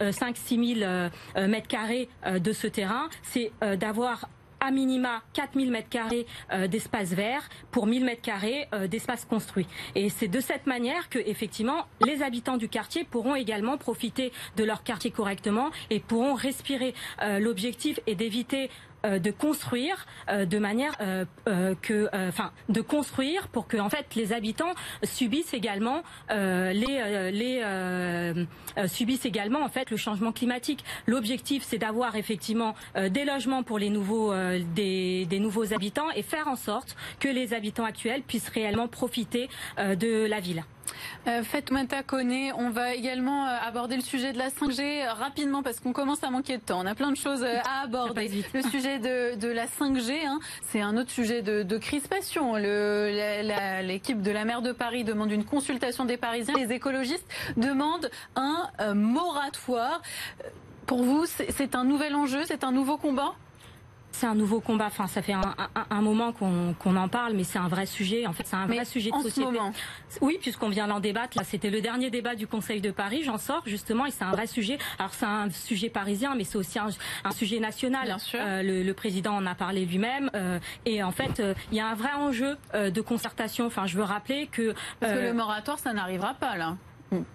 5-6 0.00 0.78
000 0.80 1.10
mètres 1.48 1.68
carrés 1.68 2.08
de 2.26 2.52
ce 2.60 2.66
terrain, 2.66 3.08
c'est 3.22 3.52
euh, 3.62 3.76
d'avoir 3.76 4.28
à 4.62 4.70
minima 4.70 5.22
4000 5.32 5.70
mètres 5.70 5.88
carrés 5.88 6.26
euh, 6.52 6.66
d'espace 6.66 7.14
vert 7.14 7.48
pour 7.70 7.86
1000 7.86 8.04
mètres 8.04 8.20
carrés 8.20 8.68
euh, 8.74 8.86
d'espace 8.86 9.24
construit. 9.24 9.66
Et 9.94 10.10
c'est 10.10 10.28
de 10.28 10.38
cette 10.38 10.66
manière 10.66 11.08
que 11.08 11.18
effectivement 11.18 11.86
les 12.04 12.22
habitants 12.22 12.58
du 12.58 12.68
quartier 12.68 13.04
pourront 13.04 13.34
également 13.34 13.78
profiter 13.78 14.32
de 14.58 14.64
leur 14.64 14.82
quartier 14.82 15.10
correctement 15.10 15.70
et 15.88 15.98
pourront 15.98 16.34
respirer. 16.34 16.94
L'objectif 17.38 18.00
est 18.06 18.14
d'éviter 18.14 18.68
de 19.04 19.30
construire 19.30 20.06
euh, 20.28 20.44
de 20.44 20.58
manière 20.58 20.94
euh, 21.00 21.24
que, 21.80 22.08
enfin, 22.12 22.52
de 22.68 22.80
construire 22.80 23.48
pour 23.48 23.66
que 23.66 23.76
en 23.76 23.88
fait 23.88 24.14
les 24.14 24.32
habitants 24.32 24.72
subissent 25.02 25.54
également 25.54 26.02
les 26.30 27.30
les 27.32 28.46
subissent 28.88 29.24
également 29.24 29.62
en 29.62 29.68
fait 29.68 29.90
le 29.90 29.96
changement 29.96 30.32
climatique. 30.32 30.84
L'objectif 31.06 31.62
c'est 31.66 31.78
d'avoir 31.78 32.16
effectivement 32.16 32.74
des 32.96 33.24
logements 33.24 33.62
pour 33.62 33.78
les 33.78 33.90
nouveaux 33.90 34.32
des, 34.74 35.26
des 35.26 35.38
nouveaux 35.38 35.72
habitants 35.72 36.10
et 36.14 36.22
faire 36.22 36.48
en 36.48 36.56
sorte 36.56 36.96
que 37.18 37.28
les 37.28 37.54
habitants 37.54 37.84
actuels 37.84 38.22
puissent 38.22 38.48
réellement 38.48 38.88
profiter 38.88 39.48
de 39.78 40.26
la 40.26 40.40
ville. 40.40 40.64
Euh, 41.26 41.42
Fatoumata 41.42 42.02
Kone, 42.02 42.52
on 42.56 42.70
va 42.70 42.94
également 42.94 43.46
euh, 43.46 43.56
aborder 43.66 43.96
le 43.96 44.02
sujet 44.02 44.32
de 44.32 44.38
la 44.38 44.48
5G 44.48 45.06
rapidement 45.08 45.62
parce 45.62 45.80
qu'on 45.80 45.92
commence 45.92 46.22
à 46.24 46.30
manquer 46.30 46.56
de 46.56 46.62
temps. 46.62 46.80
On 46.80 46.86
a 46.86 46.94
plein 46.94 47.10
de 47.10 47.16
choses 47.16 47.42
euh, 47.42 47.58
à 47.64 47.84
aborder. 47.84 48.30
Le 48.54 48.62
sujet 48.62 48.98
de, 48.98 49.36
de 49.36 49.48
la 49.48 49.66
5G, 49.66 50.26
hein, 50.26 50.40
c'est 50.68 50.80
un 50.80 50.96
autre 50.96 51.10
sujet 51.10 51.42
de, 51.42 51.62
de 51.62 51.78
crispation. 51.78 52.56
L'équipe 52.56 54.22
de 54.22 54.30
la 54.30 54.44
maire 54.44 54.62
de 54.62 54.72
Paris 54.72 55.04
demande 55.04 55.30
une 55.30 55.44
consultation 55.44 56.04
des 56.04 56.16
Parisiens. 56.16 56.54
Les 56.56 56.72
écologistes 56.72 57.26
demandent 57.56 58.10
un 58.36 58.68
euh, 58.80 58.94
moratoire. 58.94 60.02
Pour 60.86 61.02
vous, 61.02 61.24
c'est 61.26 61.74
un 61.74 61.84
nouvel 61.84 62.14
enjeu, 62.16 62.44
c'est 62.46 62.64
un 62.64 62.72
nouveau 62.72 62.96
combat? 62.96 63.34
C'est 64.12 64.26
un 64.26 64.34
nouveau 64.34 64.60
combat. 64.60 64.86
Enfin, 64.86 65.06
ça 65.06 65.22
fait 65.22 65.32
un, 65.32 65.40
un, 65.40 65.86
un 65.90 66.00
moment 66.00 66.32
qu'on 66.32 66.96
en 66.96 67.08
parle, 67.08 67.34
mais 67.34 67.44
c'est 67.44 67.58
un 67.58 67.68
vrai 67.68 67.86
sujet. 67.86 68.26
En 68.26 68.32
fait, 68.32 68.46
c'est 68.46 68.56
un 68.56 68.66
mais 68.66 68.76
vrai 68.76 68.84
sujet 68.84 69.10
de 69.10 69.14
en 69.14 69.22
société. 69.22 69.40
Ce 69.40 69.52
moment. 69.52 69.72
Oui, 70.20 70.38
puisqu'on 70.40 70.68
vient 70.68 70.88
d'en 70.88 71.00
débattre. 71.00 71.36
Là, 71.38 71.44
c'était 71.44 71.70
le 71.70 71.80
dernier 71.80 72.10
débat 72.10 72.34
du 72.34 72.46
Conseil 72.46 72.80
de 72.80 72.90
Paris. 72.90 73.22
J'en 73.24 73.38
sors 73.38 73.62
justement, 73.66 74.06
et 74.06 74.10
c'est 74.10 74.24
un 74.24 74.32
vrai 74.32 74.46
sujet. 74.46 74.78
Alors, 74.98 75.14
c'est 75.14 75.26
un 75.26 75.50
sujet 75.50 75.88
parisien, 75.88 76.34
mais 76.34 76.44
c'est 76.44 76.58
aussi 76.58 76.78
un, 76.78 76.88
un, 77.24 77.30
sujet 77.32 77.60
national. 77.60 78.06
Bien 78.06 78.18
sûr. 78.18 78.40
Euh, 78.42 78.62
le, 78.62 78.82
le, 78.82 78.94
président 78.94 79.34
en 79.34 79.46
a 79.46 79.54
parlé 79.54 79.84
lui-même. 79.86 80.30
Euh, 80.34 80.58
et 80.84 81.02
en 81.02 81.12
fait, 81.12 81.40
euh, 81.40 81.54
il 81.70 81.78
y 81.78 81.80
a 81.80 81.86
un 81.86 81.94
vrai 81.94 82.12
enjeu 82.12 82.56
euh, 82.74 82.90
de 82.90 83.00
concertation. 83.00 83.66
Enfin, 83.66 83.86
je 83.86 83.96
veux 83.96 84.02
rappeler 84.02 84.46
que 84.46 84.74
parce 84.98 85.12
que 85.12 85.18
le 85.18 85.32
moratoire, 85.32 85.78
ça 85.78 85.92
n'arrivera 85.92 86.34
pas 86.34 86.56
là. 86.56 86.76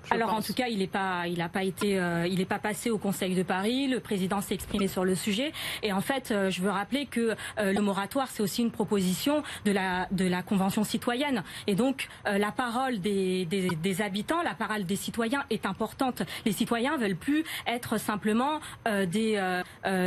Alors 0.09 0.33
en 0.33 0.41
tout 0.41 0.53
cas, 0.53 0.67
il 0.67 0.79
n'est 0.79 0.87
pas, 0.87 1.27
il 1.27 1.37
n'a 1.39 1.49
pas 1.49 1.63
été, 1.63 1.99
euh, 1.99 2.27
il 2.27 2.37
n'est 2.37 2.45
pas 2.45 2.59
passé 2.59 2.89
au 2.89 2.97
Conseil 2.97 3.35
de 3.35 3.43
Paris. 3.43 3.87
Le 3.87 3.99
président 3.99 4.41
s'est 4.41 4.53
exprimé 4.53 4.87
sur 4.87 5.03
le 5.03 5.15
sujet. 5.15 5.51
Et 5.83 5.91
en 5.91 6.01
fait, 6.01 6.31
euh, 6.31 6.49
je 6.49 6.61
veux 6.61 6.69
rappeler 6.69 7.05
que 7.05 7.35
euh, 7.59 7.73
le 7.73 7.81
moratoire, 7.81 8.27
c'est 8.29 8.41
aussi 8.41 8.61
une 8.61 8.71
proposition 8.71 9.43
de 9.65 9.71
la 9.71 10.07
de 10.11 10.25
la 10.25 10.43
Convention 10.43 10.83
citoyenne. 10.83 11.43
Et 11.67 11.75
donc 11.75 12.07
la 12.25 12.51
parole 12.51 12.99
des, 12.99 13.45
des, 13.45 13.67
des, 13.69 14.01
habitants, 14.01 14.41
la 14.43 14.53
parole 14.53 14.85
des 14.85 14.95
citoyens 14.95 15.43
est 15.49 15.65
importante. 15.65 16.23
Les 16.45 16.51
citoyens 16.51 16.97
veulent 16.97 17.15
plus 17.15 17.43
être 17.67 17.97
simplement 17.97 18.59
des, 18.85 19.61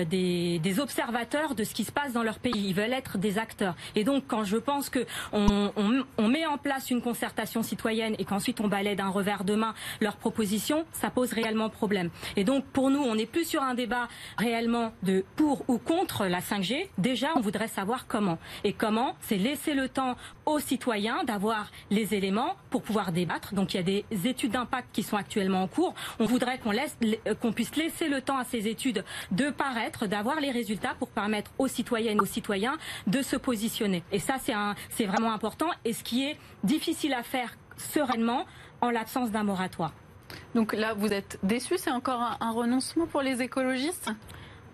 des, 0.08 0.58
des 0.58 0.80
observateurs 0.80 1.54
de 1.54 1.64
ce 1.64 1.74
qui 1.74 1.84
se 1.84 1.92
passe 1.92 2.12
dans 2.12 2.22
leur 2.22 2.38
pays. 2.38 2.68
Ils 2.68 2.74
veulent 2.74 2.92
être 2.92 3.18
des 3.18 3.38
acteurs. 3.38 3.74
Et 3.94 4.04
donc 4.04 4.24
quand 4.26 4.44
je 4.44 4.56
pense 4.56 4.88
que 4.90 5.06
on, 5.32 5.72
on, 5.76 6.04
on 6.16 6.28
met 6.28 6.46
en 6.46 6.58
place 6.58 6.90
une 6.90 7.02
concertation 7.02 7.62
citoyenne 7.62 8.14
et 8.18 8.24
qu'ensuite 8.24 8.60
on 8.60 8.68
balaie 8.68 8.96
d'un 8.96 9.08
revers 9.08 9.44
de 9.44 9.54
leurs 10.00 10.16
propositions, 10.16 10.84
ça 10.92 11.10
pose 11.10 11.32
réellement 11.32 11.68
problème. 11.68 12.10
Et 12.36 12.44
donc 12.44 12.64
pour 12.66 12.90
nous, 12.90 13.00
on 13.00 13.14
n'est 13.14 13.26
plus 13.26 13.44
sur 13.44 13.62
un 13.62 13.74
débat 13.74 14.08
réellement 14.36 14.92
de 15.02 15.24
pour 15.36 15.64
ou 15.68 15.78
contre 15.78 16.26
la 16.26 16.40
5G. 16.40 16.88
Déjà, 16.98 17.28
on 17.36 17.40
voudrait 17.40 17.68
savoir 17.68 18.06
comment. 18.06 18.38
Et 18.64 18.72
comment, 18.72 19.14
c'est 19.20 19.36
laisser 19.36 19.74
le 19.74 19.88
temps 19.88 20.16
aux 20.46 20.58
citoyens 20.58 21.24
d'avoir 21.24 21.70
les 21.90 22.14
éléments 22.14 22.56
pour 22.70 22.82
pouvoir 22.82 23.12
débattre. 23.12 23.54
Donc 23.54 23.74
il 23.74 23.76
y 23.76 23.80
a 23.80 23.82
des 23.82 24.04
études 24.24 24.52
d'impact 24.52 24.88
qui 24.92 25.02
sont 25.02 25.16
actuellement 25.16 25.62
en 25.62 25.68
cours. 25.68 25.94
On 26.18 26.24
voudrait 26.24 26.58
qu'on 26.58 26.70
laisse 26.70 26.96
qu'on 27.40 27.52
puisse 27.52 27.74
laisser 27.76 28.08
le 28.08 28.20
temps 28.20 28.38
à 28.38 28.44
ces 28.44 28.68
études 28.68 29.04
de 29.30 29.50
paraître, 29.50 30.06
d'avoir 30.06 30.40
les 30.40 30.50
résultats 30.50 30.94
pour 30.98 31.08
permettre 31.08 31.50
aux 31.58 31.68
citoyennes 31.68 32.18
et 32.18 32.20
aux 32.20 32.26
citoyens 32.26 32.76
de 33.06 33.22
se 33.22 33.36
positionner. 33.36 34.02
Et 34.12 34.18
ça 34.18 34.36
c'est 34.38 35.06
vraiment 35.06 35.32
important 35.32 35.68
et 35.84 35.92
ce 35.92 36.02
qui 36.02 36.24
est 36.24 36.36
difficile 36.64 37.12
à 37.14 37.22
faire 37.22 37.56
sereinement 37.76 38.44
en 38.80 38.90
l'absence 38.90 39.30
d'un 39.30 39.44
moratoire. 39.44 39.92
Donc 40.54 40.72
là, 40.72 40.94
vous 40.94 41.12
êtes 41.12 41.38
déçu 41.42 41.76
C'est 41.78 41.90
encore 41.90 42.36
un, 42.40 42.50
renoncement 42.50 43.06
pour 43.06 43.22
les 43.22 43.42
écologistes? 43.42 44.10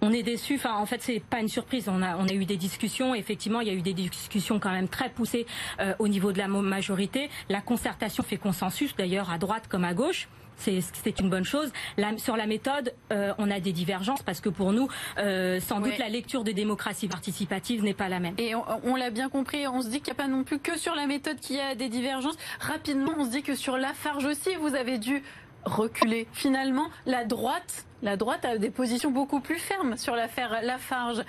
On 0.01 0.13
est 0.13 0.23
déçu. 0.23 0.57
Enfin, 0.57 0.75
en 0.75 0.87
fait, 0.87 1.01
c'est 1.01 1.21
pas 1.21 1.41
une 1.41 1.49
surprise. 1.49 1.89
On 1.89 2.03
a, 2.03 2.17
on 2.17 2.29
a 2.29 2.33
eu 2.33 2.45
des 2.45 2.57
discussions. 2.57 3.15
Effectivement, 3.15 3.61
il 3.61 3.69
y 3.69 3.71
a 3.71 3.75
eu 3.75 3.83
des 3.83 3.95
discussions 3.95 4.59
quand 4.59 4.71
même 4.71 4.89
très 4.89 5.09
poussées 5.09 5.47
euh, 5.81 5.95
au 5.99 6.09
niveau 6.09 6.33
de 6.33 6.39
la 6.39 6.49
majorité. 6.49 7.31
La 7.49 7.61
concertation 7.61 8.23
fait 8.23 8.37
consensus, 8.37 8.95
d'ailleurs, 8.97 9.31
à 9.31 9.39
droite 9.39 9.65
comme 9.69 9.85
à 9.85 9.95
gauche 9.95 10.29
c'est 10.57 11.21
une 11.21 11.31
bonne 11.31 11.45
chose. 11.45 11.73
sur 12.17 12.37
la 12.37 12.47
méthode, 12.47 12.95
euh, 13.13 13.33
on 13.39 13.51
a 13.51 13.61
des 13.61 13.73
divergences 13.73 14.23
parce 14.23 14.41
que 14.41 14.49
pour 14.49 14.73
nous, 14.73 14.89
euh, 15.19 15.61
sans 15.61 15.81
doute 15.81 15.99
la 15.99 16.09
lecture 16.09 16.45
de 16.45 16.53
démocratie 16.53 17.09
participative 17.09 17.83
n'est 17.83 17.95
pas 17.95 18.09
la 18.09 18.21
même. 18.21 18.35
Et 18.39 18.55
on, 18.55 18.97
l'a 18.97 19.11
bien 19.11 19.29
compris, 19.29 19.67
on 19.67 19.83
se 19.83 19.89
dit 19.89 20.01
qu'il 20.01 20.13
n'y 20.13 20.19
a 20.19 20.23
pas 20.23 20.29
non 20.29 20.45
plus 20.45 20.59
que 20.59 20.79
sur 20.79 20.95
la 20.95 21.07
méthode 21.07 21.39
qu'il 21.39 21.57
y 21.57 21.61
a 21.61 21.75
des 21.75 21.89
divergences. 21.89 22.37
Rapidement, 22.61 23.13
on 23.19 23.25
se 23.25 23.31
dit 23.31 23.43
que 23.43 23.55
sur 23.55 23.77
Lafarge 23.77 24.25
aussi, 24.25 24.55
vous 24.57 24.75
avez 24.75 24.99
dû 24.99 25.23
reculer. 25.65 26.27
Finalement, 26.33 26.89
la 27.07 27.25
droite, 27.25 27.87
la 28.03 28.17
droite 28.17 28.45
a 28.45 28.59
des 28.59 28.71
positions 28.71 29.11
beaucoup 29.11 29.41
plus 29.41 29.59
fermes 29.59 29.97
sur 29.97 30.15
l'affaire 30.15 30.61
Lafarge. 30.63 31.23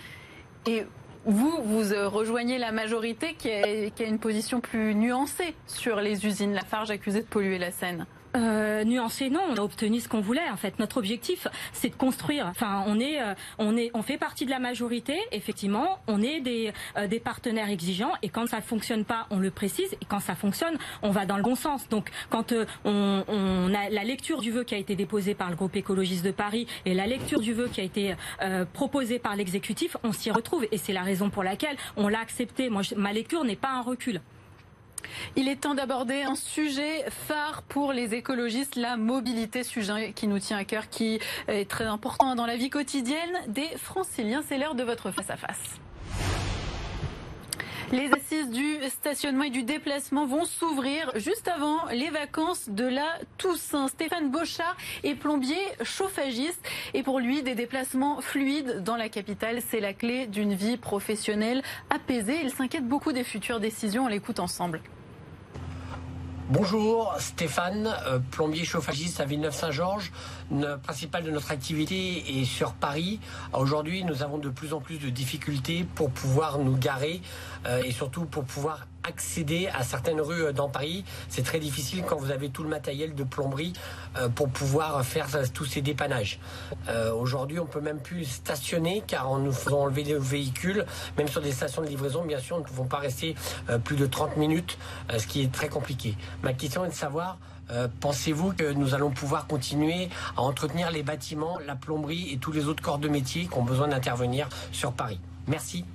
Et 0.67 0.83
vous, 1.25 1.59
vous 1.63 1.93
euh, 1.93 2.07
rejoignez 2.07 2.57
la 2.57 2.71
majorité 2.71 3.33
qui 3.33 3.51
a, 3.51 3.89
qui 3.89 4.03
a 4.03 4.05
une 4.05 4.19
position 4.19 4.61
plus 4.61 4.93
nuancée 4.93 5.55
sur 5.67 5.99
les 5.99 6.25
usines 6.25 6.53
Lafarge 6.53 6.91
accusées 6.91 7.21
de 7.21 7.27
polluer 7.27 7.57
la 7.57 7.71
Seine 7.71 8.05
euh, 8.35 8.83
nuancé, 8.83 9.29
non. 9.29 9.41
On 9.49 9.55
a 9.55 9.61
obtenu 9.61 9.99
ce 9.99 10.09
qu'on 10.09 10.21
voulait. 10.21 10.49
En 10.51 10.57
fait, 10.57 10.79
notre 10.79 10.97
objectif, 10.97 11.47
c'est 11.73 11.89
de 11.89 11.95
construire. 11.95 12.47
Enfin, 12.47 12.83
on 12.87 12.99
est, 12.99 13.21
euh, 13.21 13.33
on 13.57 13.77
est, 13.77 13.91
on 13.93 14.01
fait 14.01 14.17
partie 14.17 14.45
de 14.45 14.51
la 14.51 14.59
majorité. 14.59 15.17
Effectivement, 15.31 15.99
on 16.07 16.21
est 16.21 16.41
des, 16.41 16.73
euh, 16.97 17.07
des 17.07 17.19
partenaires 17.19 17.69
exigeants. 17.69 18.11
Et 18.21 18.29
quand 18.29 18.47
ça 18.47 18.61
fonctionne 18.61 19.05
pas, 19.05 19.27
on 19.29 19.37
le 19.37 19.51
précise. 19.51 19.93
Et 20.01 20.05
quand 20.07 20.19
ça 20.19 20.35
fonctionne, 20.35 20.77
on 21.01 21.11
va 21.11 21.25
dans 21.25 21.37
le 21.37 21.43
bon 21.43 21.55
sens. 21.55 21.87
Donc, 21.89 22.09
quand 22.29 22.51
euh, 22.51 22.65
on, 22.83 23.23
on, 23.27 23.73
a 23.73 23.89
la 23.89 24.03
lecture 24.03 24.41
du 24.41 24.51
vœu 24.51 24.63
qui 24.63 24.75
a 24.75 24.77
été 24.77 24.95
déposé 24.95 25.33
par 25.33 25.49
le 25.49 25.55
groupe 25.55 25.75
écologiste 25.75 26.25
de 26.25 26.31
Paris 26.31 26.67
et 26.85 26.93
la 26.93 27.07
lecture 27.07 27.39
du 27.39 27.53
vœu 27.53 27.69
qui 27.71 27.81
a 27.81 27.83
été 27.83 28.15
proposé 28.73 29.19
par 29.19 29.35
l'exécutif, 29.35 29.97
on 30.03 30.11
s'y 30.11 30.31
retrouve. 30.31 30.67
Et 30.71 30.77
c'est 30.77 30.93
la 30.93 31.03
raison 31.03 31.29
pour 31.29 31.43
laquelle 31.43 31.77
on 31.97 32.07
l'a 32.07 32.19
accepté. 32.19 32.69
Moi, 32.69 32.81
ma 32.95 33.13
lecture 33.13 33.43
n'est 33.43 33.55
pas 33.55 33.71
un 33.71 33.81
recul. 33.81 34.21
Il 35.35 35.47
est 35.47 35.61
temps 35.61 35.75
d'aborder 35.75 36.23
un 36.23 36.35
sujet 36.35 37.05
phare 37.09 37.63
pour 37.63 37.93
les 37.93 38.13
écologistes, 38.13 38.75
la 38.75 38.97
mobilité, 38.97 39.63
sujet 39.63 40.13
qui 40.13 40.27
nous 40.27 40.39
tient 40.39 40.57
à 40.57 40.65
cœur, 40.65 40.89
qui 40.89 41.19
est 41.47 41.69
très 41.69 41.85
important 41.85 42.35
dans 42.35 42.45
la 42.45 42.57
vie 42.57 42.69
quotidienne 42.69 43.41
des 43.47 43.67
franciliens. 43.77 44.43
C'est 44.47 44.57
l'heure 44.57 44.75
de 44.75 44.83
votre 44.83 45.11
face-à-face. 45.11 45.79
Les 47.91 48.11
assises 48.11 48.49
du 48.49 48.77
stationnement 48.89 49.43
et 49.43 49.51
du 49.51 49.61
déplacement 49.61 50.25
vont 50.25 50.45
s'ouvrir 50.45 51.11
juste 51.15 51.47
avant 51.47 51.85
les 51.91 52.09
vacances 52.09 52.67
de 52.67 52.85
la 52.85 53.05
Toussaint. 53.37 53.87
Stéphane 53.87 54.31
Bochard 54.31 54.75
est 55.03 55.13
plombier 55.13 55.55
chauffagiste 55.83 56.59
et 56.95 57.03
pour 57.03 57.19
lui, 57.19 57.43
des 57.43 57.53
déplacements 57.53 58.21
fluides 58.21 58.83
dans 58.83 58.95
la 58.95 59.07
capitale, 59.07 59.59
c'est 59.69 59.79
la 59.79 59.93
clé 59.93 60.25
d'une 60.25 60.55
vie 60.55 60.77
professionnelle 60.77 61.61
apaisée. 61.91 62.39
Il 62.43 62.49
s'inquiète 62.49 62.87
beaucoup 62.87 63.11
des 63.11 63.23
futures 63.23 63.59
décisions. 63.59 64.05
On 64.05 64.07
l'écoute 64.07 64.39
ensemble. 64.39 64.81
Bonjour, 66.47 67.15
Stéphane, 67.17 67.91
euh, 68.05 68.19
plombier 68.19 68.65
chauffagiste 68.65 69.19
à 69.19 69.25
Villeneuve-Saint-Georges. 69.25 70.11
Le 70.51 70.75
principal 70.75 71.23
de 71.23 71.31
notre 71.31 71.49
activité 71.49 72.39
est 72.39 72.45
sur 72.45 72.73
Paris. 72.73 73.19
Aujourd'hui, 73.51 74.03
nous 74.03 74.21
avons 74.21 74.37
de 74.37 74.49
plus 74.49 74.71
en 74.71 74.79
plus 74.79 74.99
de 74.99 75.09
difficultés 75.09 75.87
pour 75.95 76.11
pouvoir 76.11 76.59
nous 76.59 76.77
garer 76.77 77.23
euh, 77.65 77.81
et 77.83 77.91
surtout 77.91 78.25
pour 78.25 78.43
pouvoir 78.43 78.85
accéder 79.07 79.67
à 79.67 79.83
certaines 79.83 80.21
rues 80.21 80.45
euh, 80.45 80.51
dans 80.51 80.69
Paris. 80.69 81.03
C'est 81.29 81.43
très 81.43 81.59
difficile 81.59 82.03
quand 82.07 82.17
vous 82.17 82.31
avez 82.31 82.49
tout 82.49 82.63
le 82.63 82.69
matériel 82.69 83.15
de 83.15 83.23
plomberie 83.23 83.73
pour 84.35 84.49
pouvoir 84.49 85.03
faire 85.05 85.27
tous 85.53 85.65
ces 85.65 85.81
dépannages. 85.81 86.39
Aujourd'hui, 87.17 87.59
on 87.59 87.65
peut 87.65 87.81
même 87.81 87.99
plus 87.99 88.25
stationner 88.25 89.03
car 89.05 89.29
en 89.29 89.39
nous 89.39 89.51
faisant 89.51 89.81
enlever 89.81 90.03
les 90.03 90.17
véhicules, 90.17 90.85
même 91.17 91.27
sur 91.27 91.41
des 91.41 91.51
stations 91.51 91.81
de 91.81 91.87
livraison, 91.87 92.23
bien 92.23 92.39
sûr, 92.39 92.57
nous 92.57 92.63
ne 92.63 92.67
pouvons 92.67 92.85
pas 92.85 92.97
rester 92.97 93.35
plus 93.83 93.95
de 93.95 94.05
30 94.05 94.37
minutes, 94.37 94.77
ce 95.15 95.27
qui 95.27 95.41
est 95.41 95.51
très 95.51 95.69
compliqué. 95.69 96.15
Ma 96.43 96.53
question 96.53 96.85
est 96.85 96.89
de 96.89 96.93
savoir, 96.93 97.37
euh, 97.71 97.87
pensez-vous 97.99 98.53
que 98.53 98.71
nous 98.73 98.93
allons 98.93 99.11
pouvoir 99.11 99.47
continuer 99.47 100.09
à 100.37 100.41
entretenir 100.41 100.91
les 100.91 101.03
bâtiments, 101.03 101.57
la 101.65 101.75
plomberie 101.75 102.31
et 102.31 102.37
tous 102.37 102.51
les 102.51 102.67
autres 102.67 102.83
corps 102.83 102.99
de 102.99 103.09
métier 103.09 103.47
qui 103.47 103.57
ont 103.57 103.63
besoin 103.63 103.87
d'intervenir 103.87 104.47
sur 104.71 104.91
Paris? 104.91 105.19
Merci. 105.47 105.85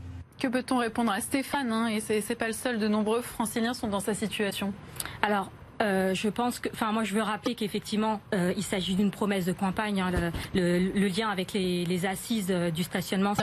Que 0.40 0.48
peut-on 0.48 0.78
répondre 0.78 1.12
à 1.12 1.20
Stéphane 1.20 1.70
hein, 1.70 1.88
Et 1.88 2.00
c'est 2.00 2.34
pas 2.34 2.46
le 2.46 2.54
seul, 2.54 2.78
de 2.78 2.88
nombreux 2.88 3.20
franciliens 3.20 3.74
sont 3.74 3.88
dans 3.88 4.00
sa 4.00 4.14
situation. 4.14 4.72
Alors, 5.20 5.50
euh, 5.80 6.14
je 6.14 6.28
pense 6.28 6.58
que, 6.58 6.68
enfin, 6.72 6.92
moi, 6.92 7.04
je 7.04 7.14
veux 7.14 7.22
rappeler 7.22 7.54
qu'effectivement, 7.54 8.20
euh, 8.34 8.52
il 8.56 8.62
s'agit 8.62 8.94
d'une 8.94 9.10
promesse 9.10 9.46
de 9.46 9.52
campagne. 9.52 10.00
Hein, 10.00 10.10
le, 10.10 10.30
le, 10.54 10.78
le, 10.92 11.08
lien 11.08 11.28
avec 11.30 11.52
les, 11.52 11.84
les 11.84 12.06
assises 12.06 12.48
euh, 12.50 12.70
du 12.70 12.82
stationnement, 12.82 13.34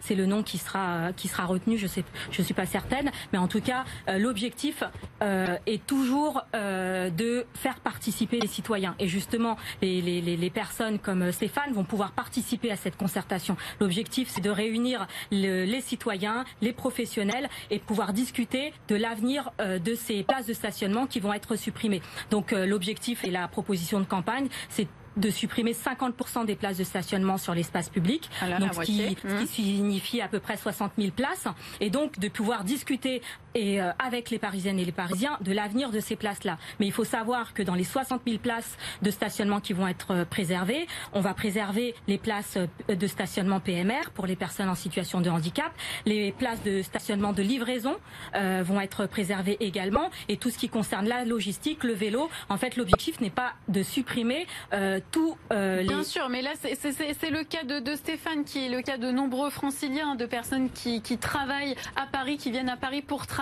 c'est 0.00 0.14
le 0.14 0.26
nom 0.26 0.42
qui 0.42 0.58
sera 0.58 1.12
qui 1.16 1.28
sera 1.28 1.44
retenu. 1.44 1.76
Je 1.76 1.86
sais, 1.86 2.04
je 2.30 2.42
suis 2.42 2.54
pas 2.54 2.66
certaine, 2.66 3.10
mais 3.32 3.38
en 3.38 3.48
tout 3.48 3.60
cas, 3.60 3.84
euh, 4.08 4.18
l'objectif 4.18 4.82
euh, 5.22 5.56
est 5.66 5.86
toujours 5.86 6.42
de 6.52 7.46
faire 7.54 7.80
participer 7.80 8.38
les 8.40 8.46
citoyens. 8.46 8.94
Et 8.98 9.08
justement, 9.08 9.56
les, 9.80 10.00
les, 10.00 10.20
les, 10.20 10.50
personnes 10.50 10.98
comme 10.98 11.32
Stéphane 11.32 11.72
vont 11.72 11.84
pouvoir 11.84 12.12
participer 12.12 12.70
à 12.70 12.76
cette 12.76 12.96
concertation. 12.96 13.56
L'objectif, 13.80 14.28
c'est 14.28 14.40
de 14.40 14.50
réunir 14.50 15.06
le, 15.30 15.64
les 15.64 15.80
citoyens, 15.80 16.44
les 16.60 16.72
professionnels, 16.72 17.48
et 17.70 17.78
pouvoir 17.78 18.12
discuter 18.12 18.72
de 18.88 18.96
l'avenir 18.96 19.50
de 19.58 19.94
ces 19.94 20.22
places 20.22 20.46
de 20.46 20.52
stationnement 20.52 21.06
qui 21.06 21.20
vont 21.20 21.32
être 21.32 21.56
supprimées 21.56 21.81
donc 22.30 22.52
euh, 22.52 22.66
l'objectif 22.66 23.24
et 23.24 23.30
la 23.30 23.48
proposition 23.48 24.00
de 24.00 24.04
campagne, 24.04 24.48
c'est 24.68 24.88
de 25.16 25.30
supprimer 25.30 25.72
50% 25.72 26.46
des 26.46 26.56
places 26.56 26.78
de 26.78 26.84
stationnement 26.84 27.36
sur 27.38 27.54
l'espace 27.54 27.88
public, 27.88 28.30
ah 28.40 28.58
donc 28.58 28.74
ce 28.74 28.80
qui, 28.80 28.98
ce 28.98 29.04
qui, 29.04 29.26
mmh. 29.26 29.46
signifie 29.46 30.20
à 30.20 30.28
peu 30.28 30.40
près 30.40 30.56
60 30.56 30.92
000 30.96 31.10
places, 31.12 31.48
et 31.80 31.90
donc 31.90 32.18
de 32.18 32.28
pouvoir 32.28 32.64
discuter 32.64 33.20
et 33.54 33.80
euh, 33.80 33.90
avec 33.98 34.30
les 34.30 34.38
Parisiennes 34.38 34.78
et 34.78 34.84
les 34.84 34.92
Parisiens 34.92 35.38
de 35.40 35.52
l'avenir 35.52 35.90
de 35.90 36.00
ces 36.00 36.16
places-là. 36.16 36.58
Mais 36.80 36.86
il 36.86 36.92
faut 36.92 37.04
savoir 37.04 37.54
que 37.54 37.62
dans 37.62 37.74
les 37.74 37.84
60 37.84 38.22
000 38.26 38.38
places 38.38 38.76
de 39.02 39.10
stationnement 39.10 39.60
qui 39.60 39.72
vont 39.72 39.88
être 39.88 40.12
euh, 40.12 40.24
préservées, 40.24 40.86
on 41.12 41.20
va 41.20 41.34
préserver 41.34 41.94
les 42.08 42.18
places 42.18 42.56
euh, 42.56 42.94
de 42.94 43.06
stationnement 43.06 43.60
PMR 43.60 44.10
pour 44.14 44.26
les 44.26 44.36
personnes 44.36 44.68
en 44.68 44.74
situation 44.74 45.20
de 45.20 45.30
handicap, 45.30 45.72
les 46.06 46.32
places 46.32 46.62
de 46.62 46.82
stationnement 46.82 47.32
de 47.32 47.42
livraison 47.42 47.96
euh, 48.34 48.62
vont 48.64 48.80
être 48.80 49.06
préservées 49.06 49.56
également, 49.60 50.10
et 50.28 50.36
tout 50.36 50.50
ce 50.50 50.58
qui 50.58 50.68
concerne 50.68 51.06
la 51.06 51.24
logistique, 51.24 51.84
le 51.84 51.92
vélo. 51.92 52.30
En 52.48 52.56
fait, 52.56 52.76
l'objectif 52.76 53.20
n'est 53.20 53.30
pas 53.30 53.52
de 53.68 53.82
supprimer 53.82 54.46
euh, 54.72 55.00
tout. 55.10 55.36
Les... 55.50 55.84
Bien 55.84 56.02
sûr, 56.02 56.28
mais 56.28 56.42
là 56.42 56.50
c'est 56.60 57.30
le 57.30 57.44
cas 57.44 57.64
de, 57.64 57.80
de, 57.80 57.94
Stéphane 57.94 58.44
qui 58.44 58.66
est 58.66 58.68
le 58.68 58.82
cas 58.82 58.96
de 58.96 59.10
nombreux 59.10 59.50
franciliens, 59.50 60.14
de 60.14 60.26
personnes 60.26 60.70
qui, 60.70 61.02
qui 61.02 61.18
travaillent 61.18 61.76
à 61.96 62.06
Paris, 62.06 62.36
qui 62.36 62.50
viennent 62.50 62.68
à 62.68 62.76
Paris 62.76 63.02
pour 63.02 63.26
travailler 63.26 63.41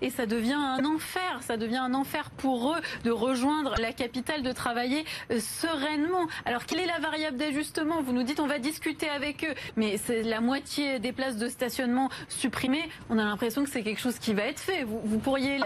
et 0.00 0.10
ça 0.10 0.26
devient 0.26 0.52
un 0.52 0.84
enfer. 0.84 1.40
Ça 1.40 1.56
devient 1.56 1.78
un 1.78 1.94
enfer 1.94 2.30
pour 2.30 2.74
eux 2.74 2.80
de 3.04 3.10
rejoindre 3.10 3.74
la 3.80 3.92
capitale, 3.92 4.42
de 4.42 4.52
travailler 4.52 5.04
euh, 5.30 5.40
sereinement. 5.40 6.26
Alors 6.44 6.64
quelle 6.66 6.80
est 6.80 6.86
la 6.86 6.98
variable 6.98 7.36
d'ajustement? 7.36 8.02
Vous 8.02 8.12
nous 8.12 8.22
dites 8.22 8.40
on 8.40 8.46
va 8.46 8.58
discuter 8.58 9.08
avec 9.08 9.44
eux, 9.44 9.54
mais 9.76 9.96
c'est 9.96 10.22
la 10.22 10.40
moitié 10.40 10.98
des 10.98 11.12
places 11.12 11.36
de 11.36 11.48
stationnement 11.48 12.08
supprimées. 12.28 12.88
On 13.10 13.18
a 13.18 13.24
l'impression 13.24 13.64
que 13.64 13.70
c'est 13.70 13.82
quelque 13.82 14.00
chose 14.00 14.18
qui 14.18 14.34
va 14.34 14.44
être 14.44 14.60
fait. 14.60 14.84
Vous, 14.84 15.18
pourriez 15.18 15.60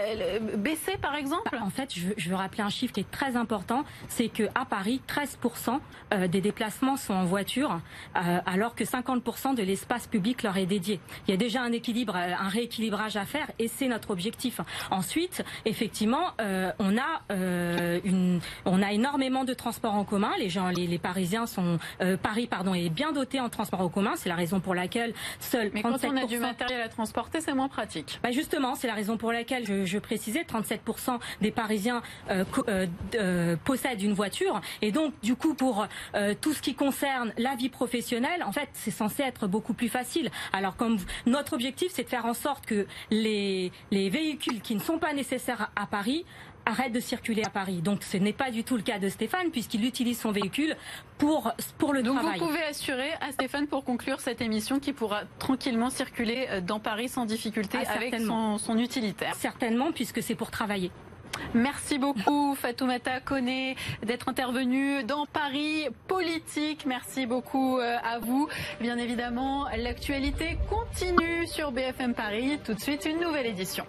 baisser 0.55 0.97
par 1.01 1.15
exemple? 1.15 1.57
En 1.61 1.69
fait, 1.69 1.93
je 1.93 2.29
veux, 2.29 2.35
rappeler 2.35 2.63
un 2.63 2.69
chiffre 2.69 2.93
qui 2.93 2.99
est 2.99 3.11
très 3.11 3.35
important, 3.35 3.83
c'est 4.09 4.29
que 4.29 4.43
à 4.55 4.65
Paris, 4.65 5.01
13% 5.07 5.79
euh, 6.13 6.27
des 6.27 6.41
déplacements 6.41 6.97
sont 6.97 7.13
en 7.13 7.25
voiture, 7.25 7.79
euh, 8.15 8.39
alors 8.45 8.75
que 8.75 8.83
50% 8.83 9.55
de 9.55 9.63
l'espace 9.63 10.07
public 10.07 10.43
leur 10.43 10.57
est 10.57 10.65
dédié. 10.65 10.99
Il 11.27 11.31
y 11.31 11.33
a 11.33 11.37
déjà 11.37 11.61
un 11.61 11.71
équilibre, 11.71 12.15
un 12.15 12.47
rééquilibrage 12.47 13.17
à 13.17 13.25
faire, 13.25 13.47
c'est 13.67 13.87
notre 13.87 14.11
objectif. 14.11 14.61
Ensuite, 14.91 15.43
effectivement, 15.65 16.31
on 16.79 16.97
a 16.97 17.21
une, 18.03 18.39
on 18.65 18.81
a 18.81 18.91
énormément 18.91 19.43
de 19.43 19.53
transports 19.53 19.95
en 19.95 20.03
commun. 20.03 20.31
Les 20.39 20.49
gens, 20.49 20.69
les, 20.69 20.87
les 20.87 20.97
Parisiens 20.99 21.45
sont 21.45 21.79
Paris, 22.21 22.47
pardon, 22.47 22.73
est 22.73 22.89
bien 22.89 23.11
doté 23.11 23.39
en 23.39 23.49
transports 23.49 23.81
en 23.81 23.89
commun. 23.89 24.13
C'est 24.15 24.29
la 24.29 24.35
raison 24.35 24.59
pour 24.59 24.75
laquelle 24.75 25.13
seul. 25.39 25.71
Mais 25.73 25.81
quand 25.81 26.03
on 26.03 26.17
a 26.17 26.25
du 26.25 26.39
matériel 26.39 26.81
à 26.81 26.89
transporter, 26.89 27.41
c'est 27.41 27.53
moins 27.53 27.67
pratique. 27.67 28.19
Bah 28.23 28.31
justement, 28.31 28.75
c'est 28.75 28.87
la 28.87 28.93
raison 28.93 29.17
pour 29.17 29.31
laquelle 29.31 29.65
je, 29.65 29.85
je 29.85 29.97
précisais 29.99 30.43
37% 30.43 31.19
des 31.41 31.51
Parisiens 31.51 32.01
euh, 33.15 33.55
possèdent 33.63 34.01
une 34.01 34.13
voiture, 34.13 34.61
et 34.81 34.91
donc 34.91 35.13
du 35.21 35.35
coup 35.35 35.53
pour 35.53 35.87
euh, 36.15 36.33
tout 36.39 36.53
ce 36.53 36.61
qui 36.61 36.75
concerne 36.75 37.33
la 37.37 37.55
vie 37.55 37.69
professionnelle, 37.69 38.43
en 38.43 38.51
fait, 38.51 38.69
c'est 38.73 38.91
censé 38.91 39.23
être 39.23 39.47
beaucoup 39.47 39.73
plus 39.73 39.89
facile. 39.89 40.29
Alors 40.53 40.75
comme 40.75 40.97
notre 41.25 41.53
objectif, 41.53 41.91
c'est 41.93 42.03
de 42.03 42.09
faire 42.09 42.25
en 42.25 42.33
sorte 42.33 42.65
que 42.65 42.85
les, 43.11 43.56
les 43.91 44.09
véhicules 44.09 44.61
qui 44.61 44.75
ne 44.75 44.79
sont 44.79 44.97
pas 44.97 45.13
nécessaires 45.13 45.71
à 45.75 45.85
Paris 45.85 46.25
arrêtent 46.67 46.93
de 46.93 46.99
circuler 46.99 47.43
à 47.43 47.49
Paris. 47.49 47.81
Donc 47.81 48.03
ce 48.03 48.17
n'est 48.17 48.33
pas 48.33 48.51
du 48.51 48.63
tout 48.63 48.75
le 48.75 48.83
cas 48.83 48.99
de 48.99 49.09
Stéphane 49.09 49.51
puisqu'il 49.51 49.85
utilise 49.85 50.19
son 50.19 50.31
véhicule 50.31 50.75
pour 51.17 51.51
pour 51.77 51.93
le 51.93 52.03
Donc 52.03 52.19
travail. 52.19 52.39
vous 52.39 52.45
pouvez 52.47 52.63
assurer 52.63 53.11
à 53.21 53.31
Stéphane 53.31 53.67
pour 53.67 53.83
conclure 53.83 54.19
cette 54.19 54.41
émission 54.41 54.79
qu'il 54.79 54.93
pourra 54.93 55.21
tranquillement 55.39 55.89
circuler 55.89 56.47
euh, 56.49 56.61
dans 56.61 56.79
Paris 56.79 57.09
sans 57.09 57.25
difficulté 57.25 57.77
ah, 57.87 57.93
avec 57.93 58.19
son, 58.19 58.57
son 58.57 58.77
utilitaire. 58.77 59.33
Certainement 59.35 59.91
puisque 59.91 60.21
c'est 60.21 60.35
pour 60.35 60.51
travailler. 60.51 60.91
Merci 61.53 61.97
beaucoup 61.97 62.55
Fatoumata 62.55 63.19
Kone 63.19 63.75
d'être 64.03 64.29
intervenue 64.29 65.03
dans 65.03 65.25
Paris 65.25 65.87
Politique. 66.07 66.85
Merci 66.85 67.25
beaucoup 67.25 67.79
euh, 67.79 67.97
à 68.03 68.19
vous. 68.19 68.47
Bien 68.79 68.97
évidemment, 68.97 69.67
l'actualité 69.75 70.57
continue 70.69 71.47
sur 71.47 71.71
BFM 71.71 72.13
Paris. 72.13 72.59
Tout 72.63 72.73
de 72.73 72.79
suite, 72.79 73.05
une 73.05 73.19
nouvelle 73.19 73.47
édition. 73.47 73.85